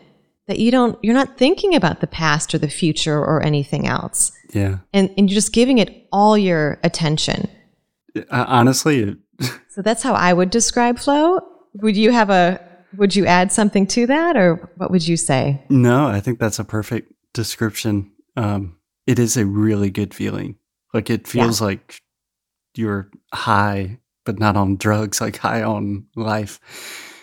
that 0.46 0.58
you 0.58 0.70
don't, 0.70 0.98
you're 1.02 1.14
not 1.14 1.38
thinking 1.38 1.74
about 1.74 2.00
the 2.00 2.06
past 2.06 2.54
or 2.54 2.58
the 2.58 2.68
future 2.68 3.18
or 3.18 3.42
anything 3.42 3.86
else. 3.86 4.32
Yeah. 4.52 4.78
And, 4.92 5.10
and 5.16 5.30
you're 5.30 5.34
just 5.34 5.52
giving 5.52 5.78
it 5.78 6.08
all 6.12 6.36
your 6.36 6.80
attention. 6.82 7.48
Uh, 8.16 8.44
honestly, 8.48 9.16
So 9.68 9.82
that's 9.82 10.02
how 10.02 10.14
I 10.14 10.32
would 10.32 10.50
describe 10.50 10.98
flow. 10.98 11.40
Would 11.74 11.96
you 11.96 12.10
have 12.10 12.30
a, 12.30 12.60
would 12.96 13.14
you 13.14 13.26
add 13.26 13.52
something 13.52 13.86
to 13.88 14.06
that 14.06 14.36
or 14.36 14.70
what 14.76 14.90
would 14.90 15.06
you 15.06 15.16
say? 15.16 15.62
no, 15.68 16.06
I 16.06 16.20
think 16.20 16.38
that's 16.38 16.58
a 16.58 16.64
perfect 16.64 17.12
description. 17.32 18.10
Um, 18.36 18.76
it 19.06 19.18
is 19.18 19.36
a 19.36 19.46
really 19.46 19.90
good 19.90 20.14
feeling. 20.14 20.56
Like 20.92 21.10
it 21.10 21.28
feels 21.28 21.60
like 21.60 22.00
you're 22.74 23.10
high, 23.32 23.98
but 24.24 24.38
not 24.38 24.56
on 24.56 24.76
drugs, 24.76 25.20
like 25.20 25.36
high 25.36 25.62
on 25.62 26.06
life. 26.16 26.60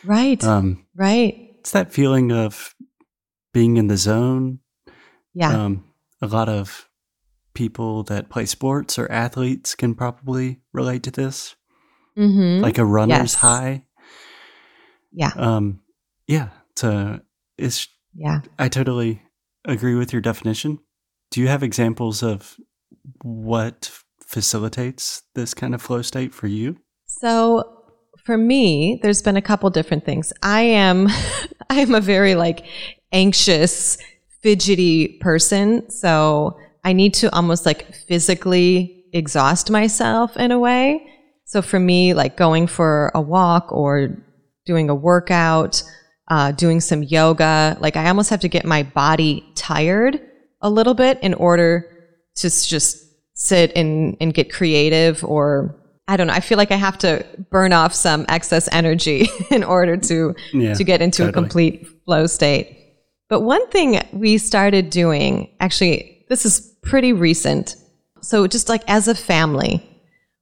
Right. 0.05 0.41
Um, 0.43 0.85
right. 0.95 1.51
it's 1.59 1.71
that 1.71 1.91
feeling 1.91 2.31
of 2.31 2.73
being 3.53 3.77
in 3.77 3.87
the 3.87 3.97
zone. 3.97 4.59
Yeah. 5.33 5.65
Um, 5.65 5.85
a 6.21 6.27
lot 6.27 6.49
of 6.49 6.89
people 7.53 8.03
that 8.03 8.29
play 8.29 8.45
sports 8.45 8.97
or 8.97 9.11
athletes 9.11 9.75
can 9.75 9.95
probably 9.95 10.61
relate 10.73 11.03
to 11.03 11.11
this, 11.11 11.55
mm-hmm. 12.17 12.61
like 12.61 12.77
a 12.77 12.85
runner's 12.85 13.33
Yes. 13.33 13.35
high. 13.35 13.83
Yeah. 15.11 15.31
Um, 15.35 15.81
yeah, 16.27 16.49
a, 16.83 17.21
it's 17.57 17.87
Yeah. 18.13 18.41
I 18.59 18.69
totally 18.69 19.21
agree 19.65 19.95
with 19.95 20.13
your 20.13 20.21
definition. 20.21 20.79
Do 21.31 21.41
you 21.41 21.47
have 21.47 21.63
examples 21.63 22.23
of 22.23 22.57
what 23.21 23.91
facilitates 24.25 25.23
this 25.35 25.53
kind 25.53 25.73
of 25.73 25.81
flow 25.81 26.01
state 26.01 26.33
for 26.33 26.47
you? 26.47 26.77
So 27.05 27.77
for 28.23 28.37
me, 28.37 28.99
there's 29.01 29.21
been 29.21 29.37
a 29.37 29.41
couple 29.41 29.69
different 29.69 30.05
things. 30.05 30.33
I 30.43 30.61
am 30.61 31.07
I 31.69 31.79
am 31.79 31.95
a 31.95 32.01
very 32.01 32.35
like 32.35 32.65
anxious, 33.11 33.97
fidgety 34.41 35.17
person, 35.19 35.89
so 35.89 36.57
I 36.83 36.93
need 36.93 37.13
to 37.15 37.33
almost 37.33 37.65
like 37.65 37.93
physically 37.93 39.05
exhaust 39.13 39.69
myself 39.69 40.35
in 40.37 40.51
a 40.51 40.59
way. 40.59 41.05
So 41.45 41.61
for 41.61 41.79
me, 41.79 42.13
like 42.13 42.35
going 42.35 42.67
for 42.67 43.11
a 43.15 43.21
walk 43.21 43.71
or 43.71 44.09
doing 44.67 44.89
a 44.89 44.95
workout, 44.95 45.81
uh, 46.27 46.51
doing 46.51 46.79
some 46.79 47.01
yoga, 47.01 47.77
like 47.79 47.95
I 47.95 48.07
almost 48.09 48.29
have 48.29 48.41
to 48.41 48.49
get 48.49 48.65
my 48.65 48.83
body 48.83 49.43
tired 49.55 50.21
a 50.61 50.69
little 50.69 50.93
bit 50.93 51.19
in 51.21 51.33
order 51.33 51.89
to 52.35 52.49
just 52.49 53.05
sit 53.33 53.71
and, 53.75 54.17
and 54.19 54.33
get 54.33 54.51
creative 54.51 55.23
or 55.23 55.75
I 56.09 56.15
don't 56.15 56.27
know. 56.27 56.33
I 56.33 56.39
feel 56.39 56.57
like 56.57 56.71
I 56.71 56.77
have 56.77 56.97
to 56.99 57.25
burn 57.49 57.73
off 57.73 57.93
some 57.93 58.25
excess 58.29 58.69
energy 58.71 59.27
in 59.51 59.63
order 59.63 59.97
to 59.97 60.35
Yeah, 60.53 60.73
to 60.73 60.83
get 60.83 61.01
into 61.01 61.27
a 61.27 61.31
complete 61.33 61.85
flow 62.05 62.27
state. 62.27 62.75
But 63.29 63.41
one 63.41 63.67
thing 63.69 64.01
we 64.13 64.37
started 64.37 64.89
doing, 64.89 65.49
actually, 65.59 66.25
this 66.29 66.45
is 66.45 66.61
pretty 66.81 67.11
recent. 67.11 67.75
So 68.21 68.47
just 68.47 68.69
like 68.69 68.83
as 68.87 69.09
a 69.09 69.15
family, 69.15 69.83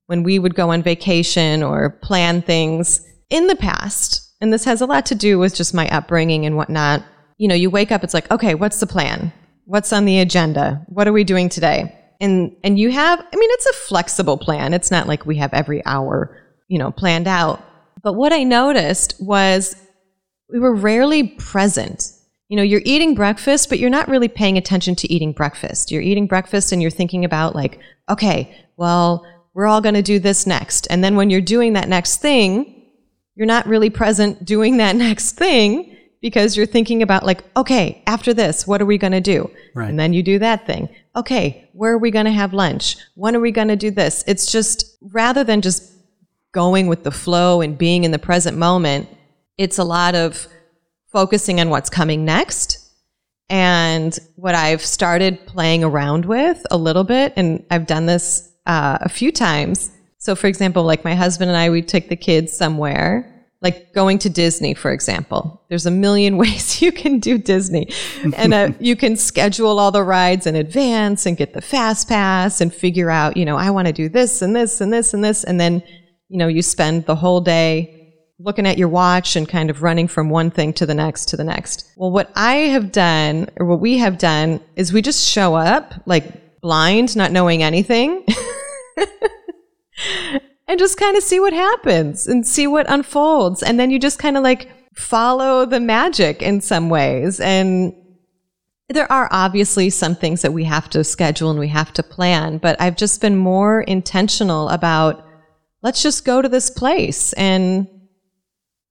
when 0.05 0.21
we 0.21 0.37
would 0.37 0.53
go 0.53 0.69
on 0.69 0.83
vacation 0.83 1.63
or 1.63 1.89
plan 1.89 2.43
things 2.43 3.01
in 3.29 3.47
the 3.47 3.55
past, 3.55 4.33
and 4.41 4.53
this 4.53 4.65
has 4.65 4.81
a 4.81 4.85
lot 4.85 5.05
to 5.07 5.15
do 5.15 5.39
with 5.39 5.55
just 5.55 5.73
my 5.73 5.87
upbringing 5.89 6.45
and 6.45 6.55
whatnot. 6.55 7.03
You 7.37 7.47
know, 7.47 7.55
you 7.55 7.69
wake 7.69 7.91
up, 7.91 8.03
it's 8.03 8.13
like, 8.13 8.29
okay, 8.31 8.55
what's 8.55 8.79
the 8.79 8.87
plan? 8.87 9.33
What's 9.65 9.91
on 9.91 10.05
the 10.05 10.19
agenda? 10.19 10.85
What 10.87 11.07
are 11.07 11.13
we 11.13 11.23
doing 11.23 11.49
today? 11.49 11.93
And 12.21 12.55
and 12.63 12.79
you 12.79 12.91
have, 12.91 13.19
I 13.19 13.35
mean, 13.35 13.49
it's 13.51 13.65
a 13.65 13.73
flexible 13.73 14.37
plan. 14.37 14.73
It's 14.73 14.91
not 14.91 15.07
like 15.07 15.25
we 15.25 15.37
have 15.37 15.53
every 15.53 15.85
hour, 15.85 16.37
you 16.67 16.77
know, 16.77 16.91
planned 16.91 17.27
out. 17.27 17.63
But 18.03 18.13
what 18.13 18.31
I 18.31 18.43
noticed 18.43 19.15
was 19.19 19.75
we 20.51 20.59
were 20.59 20.73
rarely 20.73 21.23
present. 21.23 22.11
You 22.47 22.57
know, 22.57 22.63
you're 22.63 22.81
eating 22.85 23.15
breakfast, 23.15 23.69
but 23.69 23.79
you're 23.79 23.89
not 23.89 24.07
really 24.07 24.27
paying 24.27 24.57
attention 24.57 24.95
to 24.97 25.11
eating 25.11 25.31
breakfast. 25.31 25.91
You're 25.91 26.03
eating 26.03 26.27
breakfast 26.27 26.71
and 26.71 26.81
you're 26.81 26.91
thinking 26.91 27.25
about, 27.25 27.55
like, 27.55 27.79
okay, 28.07 28.55
well, 28.77 29.25
we're 29.55 29.65
all 29.65 29.81
going 29.81 29.95
to 29.95 30.03
do 30.03 30.19
this 30.19 30.45
next. 30.45 30.85
And 30.91 31.03
then 31.03 31.15
when 31.15 31.31
you're 31.31 31.41
doing 31.41 31.73
that 31.73 31.89
next 31.89 32.17
thing, 32.17 32.74
you're 33.35 33.47
not 33.47 33.67
really 33.67 33.89
present 33.89 34.43
doing 34.45 34.77
that 34.77 34.95
next 35.07 35.33
thing 35.33 35.95
because 36.21 36.57
you're 36.57 36.65
thinking 36.65 37.03
about, 37.03 37.23
like, 37.23 37.43
okay, 37.55 38.01
after 38.07 38.33
this, 38.33 38.65
what 38.65 38.81
are 38.81 38.85
we 38.85 38.97
going 38.97 39.13
to 39.13 39.21
do? 39.21 39.49
Right. 39.75 39.89
And 39.89 39.99
then 39.99 40.11
you 40.11 40.23
do 40.23 40.39
that 40.39 40.65
thing. 40.65 40.89
Okay, 41.15 41.69
where 41.73 41.93
are 41.93 41.99
we 41.99 42.09
going 42.09 42.25
to 42.25 42.31
have 42.31 42.53
lunch? 42.53 42.97
When 43.13 43.35
are 43.35 43.39
we 43.39 43.51
going 43.51 43.67
to 43.67 43.75
do 43.75 43.91
this? 43.91 44.23
It's 44.25 44.51
just 44.51 44.97
rather 45.01 45.43
than 45.43 45.61
just 45.61 45.91
going 46.51 46.87
with 46.87 47.03
the 47.03 47.11
flow 47.11 47.61
and 47.61 47.77
being 47.77 48.05
in 48.05 48.11
the 48.11 48.17
present 48.17 48.57
moment, 48.57 49.07
it's 49.57 49.77
a 49.77 49.83
lot 49.83 50.15
of 50.15 50.47
focusing 51.11 51.59
on 51.59 51.69
what's 51.69 51.89
coming 51.89 52.25
next. 52.25 52.81
And 53.49 54.17
what 54.35 54.55
I've 54.55 54.81
started 54.81 55.45
playing 55.45 55.83
around 55.83 56.25
with 56.25 56.65
a 56.71 56.77
little 56.77 57.03
bit, 57.03 57.33
and 57.35 57.63
I've 57.69 57.85
done 57.85 58.07
this 58.07 58.51
uh, 58.65 58.97
a 59.01 59.09
few 59.09 59.31
times. 59.31 59.91
So, 60.25 60.35
for 60.35 60.47
example, 60.47 60.81
like 60.81 61.03
my 61.03 61.13
husband 61.13 61.51
and 61.51 61.57
I, 61.57 61.69
we 61.69 61.83
take 61.83 62.09
the 62.09 62.15
kids 62.15 62.51
somewhere, 62.51 63.45
like 63.61 63.93
going 63.93 64.17
to 64.17 64.27
Disney, 64.27 64.73
for 64.73 64.91
example. 64.91 65.61
There's 65.69 65.85
a 65.85 65.91
million 65.91 66.37
ways 66.43 66.81
you 66.81 66.91
can 66.91 67.19
do 67.19 67.37
Disney. 67.37 67.93
and 68.35 68.51
uh, 68.51 68.71
you 68.79 68.95
can 68.95 69.17
schedule 69.17 69.77
all 69.77 69.91
the 69.91 70.01
rides 70.01 70.47
in 70.47 70.55
advance 70.55 71.27
and 71.27 71.37
get 71.37 71.53
the 71.53 71.61
fast 71.61 72.09
pass 72.09 72.59
and 72.59 72.73
figure 72.73 73.11
out, 73.11 73.37
you 73.37 73.45
know, 73.45 73.55
I 73.55 73.69
want 73.69 73.85
to 73.85 73.93
do 73.93 74.09
this 74.09 74.41
and 74.41 74.55
this 74.55 74.81
and 74.81 74.91
this 74.91 75.13
and 75.13 75.23
this. 75.23 75.43
And 75.43 75.59
then, 75.59 75.83
you 76.29 76.39
know, 76.39 76.47
you 76.47 76.63
spend 76.63 77.05
the 77.05 77.15
whole 77.15 77.39
day 77.39 78.15
looking 78.39 78.65
at 78.65 78.79
your 78.79 78.89
watch 78.89 79.35
and 79.35 79.47
kind 79.47 79.69
of 79.69 79.83
running 79.83 80.07
from 80.07 80.31
one 80.31 80.49
thing 80.49 80.73
to 80.73 80.87
the 80.87 80.95
next 80.95 81.25
to 81.25 81.37
the 81.37 81.43
next. 81.43 81.87
Well, 81.97 82.09
what 82.09 82.31
I 82.35 82.55
have 82.73 82.91
done 82.91 83.49
or 83.57 83.67
what 83.67 83.79
we 83.79 83.99
have 83.99 84.17
done 84.17 84.59
is 84.75 84.91
we 84.91 85.03
just 85.03 85.29
show 85.29 85.53
up 85.53 85.93
like 86.07 86.61
blind, 86.61 87.15
not 87.15 87.31
knowing 87.31 87.61
anything. 87.61 88.25
and 90.67 90.79
just 90.79 90.97
kind 90.97 91.15
of 91.15 91.23
see 91.23 91.39
what 91.39 91.53
happens 91.53 92.27
and 92.27 92.45
see 92.45 92.67
what 92.67 92.89
unfolds. 92.89 93.61
And 93.63 93.79
then 93.79 93.91
you 93.91 93.99
just 93.99 94.19
kind 94.19 94.37
of 94.37 94.43
like 94.43 94.69
follow 94.95 95.65
the 95.65 95.79
magic 95.79 96.41
in 96.41 96.61
some 96.61 96.89
ways. 96.89 97.39
And 97.39 97.93
there 98.89 99.11
are 99.11 99.27
obviously 99.31 99.89
some 99.89 100.15
things 100.15 100.41
that 100.41 100.53
we 100.53 100.63
have 100.63 100.89
to 100.91 101.03
schedule 101.03 101.49
and 101.49 101.59
we 101.59 101.67
have 101.69 101.91
to 101.93 102.03
plan, 102.03 102.57
but 102.59 102.79
I've 102.79 102.95
just 102.95 103.19
been 103.21 103.35
more 103.35 103.81
intentional 103.81 104.69
about 104.69 105.25
let's 105.81 106.03
just 106.03 106.25
go 106.25 106.41
to 106.41 106.49
this 106.49 106.69
place 106.69 107.33
and 107.33 107.87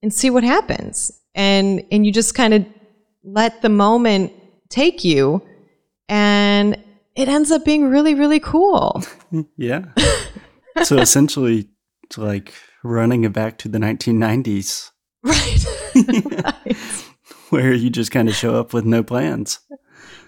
and 0.03 0.13
see 0.13 0.31
what 0.31 0.45
happens. 0.45 1.13
And 1.35 1.85
and 1.91 2.05
you 2.05 2.13
just 2.13 2.35
kind 2.35 2.55
of 2.55 2.67
let 3.23 3.63
the 3.63 3.69
moment 3.69 4.33
take 4.69 5.05
you 5.05 5.43
and 6.09 6.77
it 7.17 7.29
ends 7.29 7.51
up 7.53 7.65
being 7.65 7.89
really 7.89 8.15
really 8.15 8.41
cool. 8.41 9.03
yeah. 9.57 9.85
So 10.83 10.99
essentially, 10.99 11.69
it's 12.03 12.19
like 12.19 12.55
running 12.83 13.25
it 13.25 13.33
back 13.33 13.59
to 13.59 13.69
the 13.69 13.79
1990s. 13.79 14.91
Right. 15.27 15.65
right. 15.95 16.77
Where 17.49 17.73
you 17.73 17.89
just 17.89 18.11
kind 18.11 18.29
of 18.29 18.35
show 18.35 18.57
up 18.57 18.75
with 18.75 18.85
no 18.85 19.03
plans. 19.03 19.59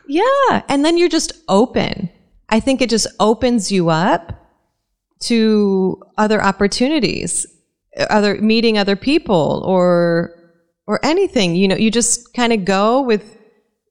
Yeah. 0.09 0.63
And 0.69 0.87
then 0.87 0.97
you're 0.97 1.11
just 1.11 1.33
open. 1.49 2.09
I 2.49 2.61
think 2.61 2.81
it 2.81 2.89
just 2.89 3.07
opens 3.21 3.71
you 3.71 3.91
up 3.91 4.33
to 5.25 6.03
other 6.17 6.43
opportunities, 6.43 7.47
other 8.09 8.41
meeting 8.41 8.79
other 8.79 8.97
people 8.97 9.63
or 9.67 10.33
or 10.87 11.05
anything. 11.05 11.57
You 11.57 11.69
know, 11.69 11.77
you 11.77 11.91
just 11.91 12.33
kind 12.33 12.55
of 12.55 12.65
go 12.65 13.03
with 13.03 13.37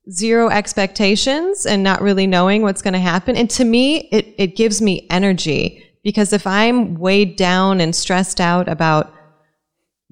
zero 0.10 0.50
expectations 0.50 1.66
and 1.66 1.84
not 1.84 2.02
really 2.02 2.26
knowing 2.26 2.62
what's 2.62 2.82
going 2.82 2.94
to 2.94 3.00
happen. 3.00 3.36
And 3.36 3.50
to 3.52 3.66
me, 3.66 4.08
it, 4.12 4.34
it 4.38 4.56
gives 4.56 4.82
me 4.82 5.06
energy 5.10 5.85
because 6.06 6.34
if 6.34 6.46
I'm 6.46 6.94
weighed 7.00 7.36
down 7.36 7.82
and 7.82 7.94
stressed 7.96 8.40
out 8.40 8.70
about 8.70 9.12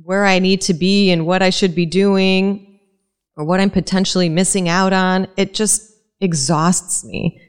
where 0.01 0.25
I 0.25 0.39
need 0.39 0.59
to 0.61 0.73
be 0.73 1.11
and 1.11 1.27
what 1.27 1.43
I 1.43 1.51
should 1.51 1.75
be 1.75 1.85
doing 1.85 2.79
or 3.37 3.45
what 3.45 3.59
I'm 3.59 3.69
potentially 3.69 4.27
missing 4.27 4.67
out 4.67 4.91
on, 4.91 5.27
it 5.37 5.53
just 5.53 5.93
exhausts 6.19 7.05
me. 7.05 7.39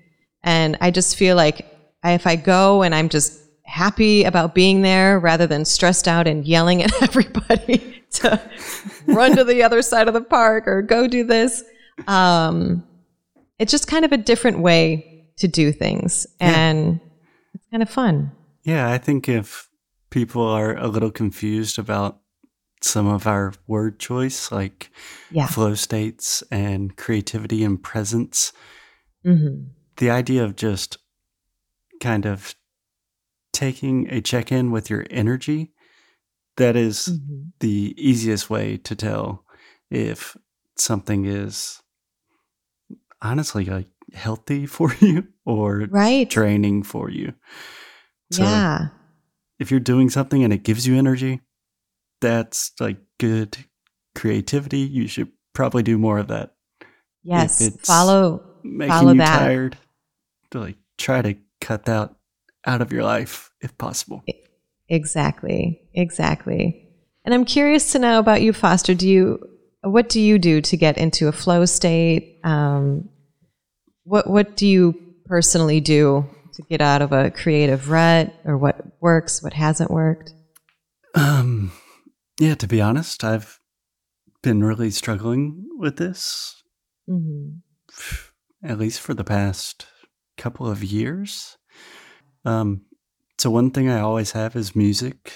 And 0.43 0.77
I 0.83 0.91
just 0.91 1.17
feel 1.17 1.37
like 1.37 1.67
if 2.05 2.27
I 2.27 2.37
go 2.37 2.83
and 2.83 2.95
I'm 2.95 3.09
just 3.09 3.41
happy 3.65 4.25
about 4.25 4.55
being 4.55 4.83
there 4.83 5.19
rather 5.19 5.47
than 5.47 5.65
stressed 5.65 6.07
out 6.07 6.27
and 6.27 6.45
yelling 6.45 6.83
at 6.83 6.93
everybody 7.03 8.05
to 8.11 8.39
run 9.07 9.35
to 9.37 9.45
the 9.45 9.63
other 9.63 9.81
side 9.81 10.07
of 10.07 10.13
the 10.13 10.21
park 10.21 10.69
or 10.69 10.83
go 10.83 11.09
do 11.09 11.25
this, 11.25 11.65
um, 12.07 12.87
it's 13.59 13.71
just 13.71 13.87
kind 13.87 14.05
of 14.05 14.13
a 14.13 14.19
different 14.19 14.59
way 14.59 15.31
to 15.39 15.49
do 15.49 15.73
things. 15.73 16.27
And 16.41 17.01
yeah 17.01 17.05
it's 17.14 17.14
kind 17.75 17.83
of 17.83 17.91
fun. 17.91 18.31
Yeah, 18.63 18.89
I 18.89 18.99
think 18.99 19.29
if 19.29 19.69
people 20.11 20.47
are 20.47 20.77
a 20.77 20.87
little 20.87 21.11
confused 21.11 21.77
about 21.77 22.21
some 22.81 23.09
of 23.09 23.27
our 23.27 23.53
word 23.67 23.99
choice, 23.99 24.53
like 24.53 24.93
yeah. 25.33 25.49
flow 25.49 25.75
states 25.75 26.45
and 26.53 26.97
creativity 26.97 27.65
and 27.65 27.83
presence, 27.83 28.53
mm-hmm. 29.27 29.71
the 29.97 30.09
idea 30.09 30.45
of 30.45 30.55
just 30.55 30.99
kind 32.01 32.27
of 32.27 32.55
taking 33.53 34.09
a 34.09 34.21
check 34.21 34.53
in 34.53 34.71
with 34.71 34.89
your 34.89 35.05
energy, 35.11 35.73
that 36.57 36.77
is 36.77 37.09
mm-hmm. 37.09 37.49
the 37.59 37.93
easiest 37.99 38.49
way 38.49 38.77
to 38.77 38.95
tell 38.95 39.45
if 39.91 40.37
something 40.77 41.25
is 41.25 41.83
honestly 43.21 43.65
like 43.65 43.89
healthy 44.13 44.65
for 44.77 44.95
you 45.01 45.27
or 45.45 45.87
right. 45.91 46.29
draining 46.29 46.83
for 46.83 47.11
you. 47.11 47.35
So 48.33 48.43
yeah. 48.43 48.89
If 49.59 49.71
you're 49.71 49.81
doing 49.81 50.11
something 50.11 50.43
and 50.43 50.53
it 50.53 50.63
gives 50.63 50.87
you 50.87 50.97
energy, 50.97 51.41
that's 52.21 52.73
like 52.81 52.99
good 53.19 53.57
creativity. 54.15 54.81
You 54.81 55.07
should 55.07 55.31
probably 55.53 55.83
do 55.83 55.99
more 55.99 56.19
of 56.19 56.29
that. 56.29 56.55
Yes. 57.23 57.77
follow 57.83 58.43
making 58.63 58.93
follow 58.93 59.13
you 59.13 59.19
that. 59.19 59.39
tired, 59.39 59.79
to 60.51 60.61
like 60.61 60.77
try 60.99 61.23
to 61.23 61.37
cut 61.61 61.85
that 61.85 62.15
out 62.67 62.83
of 62.83 62.93
your 62.93 63.05
life 63.05 63.51
if 63.61 63.77
possible. 63.79 64.23
Exactly. 64.89 65.81
Exactly. 65.95 66.89
And 67.25 67.33
I'm 67.33 67.45
curious 67.45 67.93
to 67.93 67.99
know 67.99 68.19
about 68.19 68.43
you, 68.43 68.53
Foster. 68.53 68.95
Do 68.95 69.09
you 69.09 69.49
what 69.83 70.09
do 70.09 70.21
you 70.21 70.39
do 70.39 70.61
to 70.61 70.77
get 70.77 70.99
into 70.99 71.29
a 71.29 71.33
flow 71.33 71.65
state? 71.65 72.41
Um, 72.45 73.09
what 74.05 74.29
what 74.29 74.57
do 74.57 74.67
you 74.67 75.04
personally 75.27 75.81
do 75.81 76.27
to 76.55 76.63
get 76.63 76.81
out 76.81 77.03
of 77.03 77.13
a 77.13 77.31
creative 77.31 77.91
rut, 77.91 78.35
or 78.45 78.57
what 78.57 78.81
works, 79.01 79.43
what 79.43 79.55
hasn't 79.55 79.91
worked? 79.91 80.33
Um, 81.15 81.73
yeah, 82.39 82.55
to 82.57 82.67
be 82.67 82.81
honest, 82.81 83.25
I've 83.25 83.61
been 84.43 84.63
really 84.63 84.91
struggling 84.91 85.67
with 85.79 85.97
this, 85.97 86.63
mm-hmm. 87.09 87.59
at 88.63 88.79
least 88.79 89.01
for 89.01 89.15
the 89.15 89.25
past 89.25 89.87
couple 90.37 90.69
of 90.69 90.85
years. 90.85 91.57
Um, 92.45 92.83
so 93.39 93.51
one 93.51 93.71
thing 93.71 93.89
I 93.89 94.01
always 94.01 94.33
have 94.33 94.55
is 94.55 94.77
music, 94.77 95.33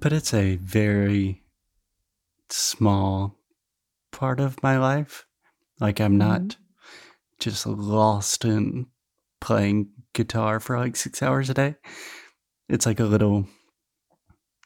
but 0.00 0.12
it's 0.12 0.34
a 0.34 0.56
very 0.56 1.42
small 2.50 3.38
part 4.12 4.40
of 4.40 4.62
my 4.62 4.78
life. 4.78 5.26
Like 5.80 6.00
I'm 6.00 6.18
mm-hmm. 6.18 6.18
not 6.18 6.56
just 7.38 7.66
lost 7.66 8.44
in 8.44 8.86
playing 9.40 9.90
guitar 10.12 10.60
for 10.60 10.78
like 10.78 10.96
six 10.96 11.22
hours 11.22 11.50
a 11.50 11.54
day. 11.54 11.76
It's 12.68 12.86
like 12.86 13.00
a 13.00 13.04
little 13.04 13.46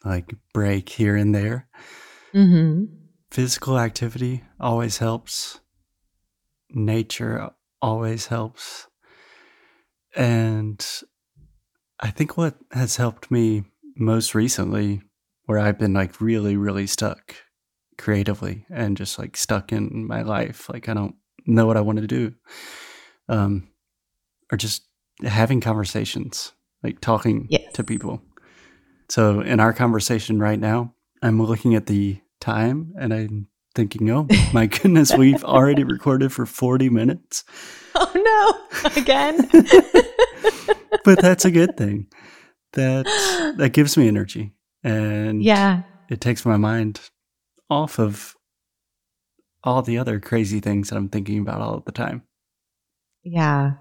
like 0.05 0.35
break 0.53 0.89
here 0.89 1.17
and 1.17 1.35
there. 1.35 1.69
Mm-hmm. 2.35 2.85
Physical 3.31 3.79
activity 3.79 4.43
always 4.61 4.99
helps. 4.99 5.61
Nature 6.71 7.51
always 7.81 8.27
helps. 8.27 8.89
And 10.17 10.85
I 12.01 12.11
think 12.11 12.37
what 12.37 12.57
has 12.73 12.97
helped 12.97 13.31
me 13.31 13.65
most 13.97 14.35
recently, 14.35 15.03
where 15.47 15.59
I've 15.59 15.79
been 15.79 15.93
like 15.93 16.21
really, 16.21 16.57
really 16.57 16.87
stuck 16.87 17.37
creatively 17.99 18.67
and 18.71 18.97
just 18.97 19.19
like 19.19 19.37
stuck 19.37 19.73
in 19.73 20.07
my 20.07 20.23
life, 20.23 20.69
like 20.69 20.89
I 20.89 20.95
don't 20.95 21.15
know 21.47 21.67
what 21.67 21.77
I 21.77 21.83
want 21.83 21.99
to 21.99 22.07
do. 22.07 22.35
Um, 23.29 23.69
or 24.53 24.57
just 24.57 24.87
having 25.25 25.61
conversations, 25.61 26.53
like 26.83 27.01
talking 27.01 27.47
yes. 27.51 27.73
to 27.73 27.83
people. 27.83 28.23
So 29.09 29.41
in 29.41 29.59
our 29.59 29.73
conversation 29.73 30.39
right 30.39 30.61
now, 30.61 30.95
I'm 31.23 31.43
looking 31.43 31.75
at 31.75 31.87
the 31.87 32.21
time 32.41 32.93
and 32.99 33.13
I'm 33.15 33.49
thinking, 33.75 34.11
oh 34.11 34.29
my 34.53 34.67
goodness, 34.83 35.17
we've 35.17 35.43
already 35.43 35.85
recorded 35.85 36.33
for 36.33 36.45
40 36.47 36.91
minutes. 36.91 37.45
Oh 37.95 38.13
no, 38.15 38.93
again. 38.97 39.49
but 41.05 41.21
that's 41.21 41.45
a 41.45 41.51
good 41.51 41.77
thing. 41.77 42.07
That 42.75 43.05
that 43.59 43.75
gives 43.75 43.99
me 43.99 44.09
energy 44.09 44.53
and 44.83 45.43
yeah, 45.43 45.83
it 46.09 46.21
takes 46.23 46.47
my 46.47 46.57
mind 46.57 47.01
off 47.69 47.99
of 47.99 48.35
all 49.63 49.83
the 49.83 49.99
other 49.99 50.19
crazy 50.19 50.59
things 50.61 50.89
that 50.89 50.97
I'm 50.97 51.09
thinking 51.09 51.39
about 51.39 51.61
all 51.61 51.75
of 51.75 51.85
the 51.85 51.93
time. 51.93 52.23
Yeah. 53.23 53.75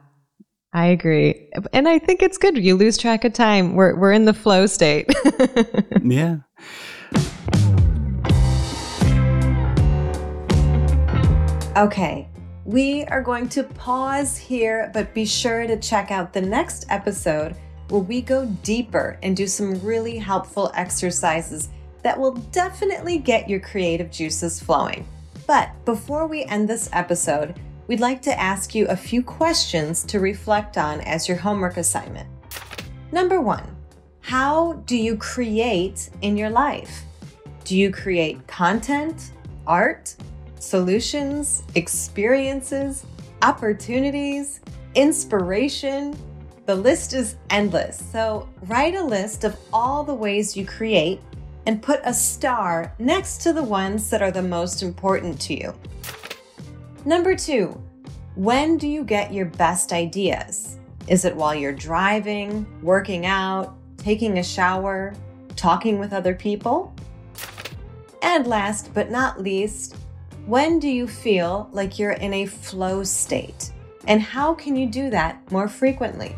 I 0.73 0.87
agree. 0.87 1.49
And 1.73 1.87
I 1.87 1.99
think 1.99 2.21
it's 2.21 2.37
good. 2.37 2.57
You 2.57 2.75
lose 2.75 2.97
track 2.97 3.25
of 3.25 3.33
time. 3.33 3.75
We're 3.75 3.95
we're 3.95 4.13
in 4.13 4.25
the 4.25 4.33
flow 4.33 4.65
state. 4.67 5.11
yeah. 6.03 6.37
Okay. 11.75 12.27
We 12.63 13.03
are 13.05 13.21
going 13.21 13.49
to 13.49 13.63
pause 13.63 14.37
here, 14.37 14.91
but 14.93 15.13
be 15.13 15.25
sure 15.25 15.67
to 15.67 15.77
check 15.77 16.11
out 16.11 16.31
the 16.31 16.41
next 16.41 16.85
episode 16.89 17.55
where 17.89 18.01
we 18.01 18.21
go 18.21 18.45
deeper 18.63 19.17
and 19.23 19.35
do 19.35 19.47
some 19.47 19.81
really 19.81 20.17
helpful 20.17 20.71
exercises 20.75 21.69
that 22.03 22.17
will 22.17 22.35
definitely 22.51 23.17
get 23.17 23.49
your 23.49 23.59
creative 23.59 24.09
juices 24.09 24.59
flowing. 24.61 25.05
But 25.47 25.71
before 25.85 26.27
we 26.27 26.45
end 26.45 26.69
this 26.69 26.89
episode, 26.93 27.59
we'd 27.91 27.99
like 27.99 28.21
to 28.21 28.39
ask 28.39 28.73
you 28.73 28.87
a 28.87 28.95
few 28.95 29.21
questions 29.21 30.01
to 30.03 30.21
reflect 30.21 30.77
on 30.77 31.01
as 31.01 31.27
your 31.27 31.35
homework 31.35 31.75
assignment. 31.75 32.25
Number 33.11 33.41
one, 33.41 33.75
how 34.21 34.81
do 34.85 34.95
you 34.95 35.17
create 35.17 36.09
in 36.21 36.37
your 36.37 36.49
life? 36.49 37.03
Do 37.65 37.77
you 37.77 37.91
create 37.91 38.47
content, 38.47 39.33
art, 39.67 40.15
solutions, 40.57 41.63
experiences, 41.75 43.05
opportunities, 43.41 44.61
inspiration? 44.95 46.17
The 46.67 46.75
list 46.75 47.13
is 47.13 47.35
endless. 47.49 48.01
So 48.13 48.47
write 48.67 48.95
a 48.95 49.03
list 49.03 49.43
of 49.43 49.57
all 49.73 50.05
the 50.05 50.13
ways 50.13 50.55
you 50.55 50.65
create 50.65 51.19
and 51.65 51.83
put 51.83 51.99
a 52.05 52.13
star 52.13 52.95
next 52.99 53.41
to 53.41 53.51
the 53.51 53.63
ones 53.63 54.09
that 54.11 54.21
are 54.21 54.31
the 54.31 54.41
most 54.41 54.81
important 54.81 55.41
to 55.41 55.59
you. 55.59 55.73
Number 57.03 57.35
two, 57.35 57.81
when 58.35 58.77
do 58.77 58.87
you 58.87 59.03
get 59.03 59.33
your 59.33 59.47
best 59.47 59.91
ideas? 59.91 60.77
Is 61.07 61.25
it 61.25 61.35
while 61.35 61.55
you're 61.55 61.73
driving, 61.73 62.65
working 62.83 63.25
out, 63.25 63.75
taking 63.97 64.37
a 64.37 64.43
shower, 64.43 65.15
talking 65.55 65.97
with 65.97 66.13
other 66.13 66.35
people? 66.35 66.93
And 68.21 68.45
last 68.45 68.93
but 68.93 69.09
not 69.09 69.41
least, 69.41 69.95
when 70.45 70.77
do 70.77 70.87
you 70.87 71.07
feel 71.07 71.69
like 71.71 71.97
you're 71.97 72.11
in 72.11 72.35
a 72.35 72.45
flow 72.45 73.03
state? 73.03 73.71
And 74.07 74.21
how 74.21 74.53
can 74.53 74.75
you 74.75 74.85
do 74.85 75.09
that 75.09 75.51
more 75.51 75.67
frequently? 75.67 76.35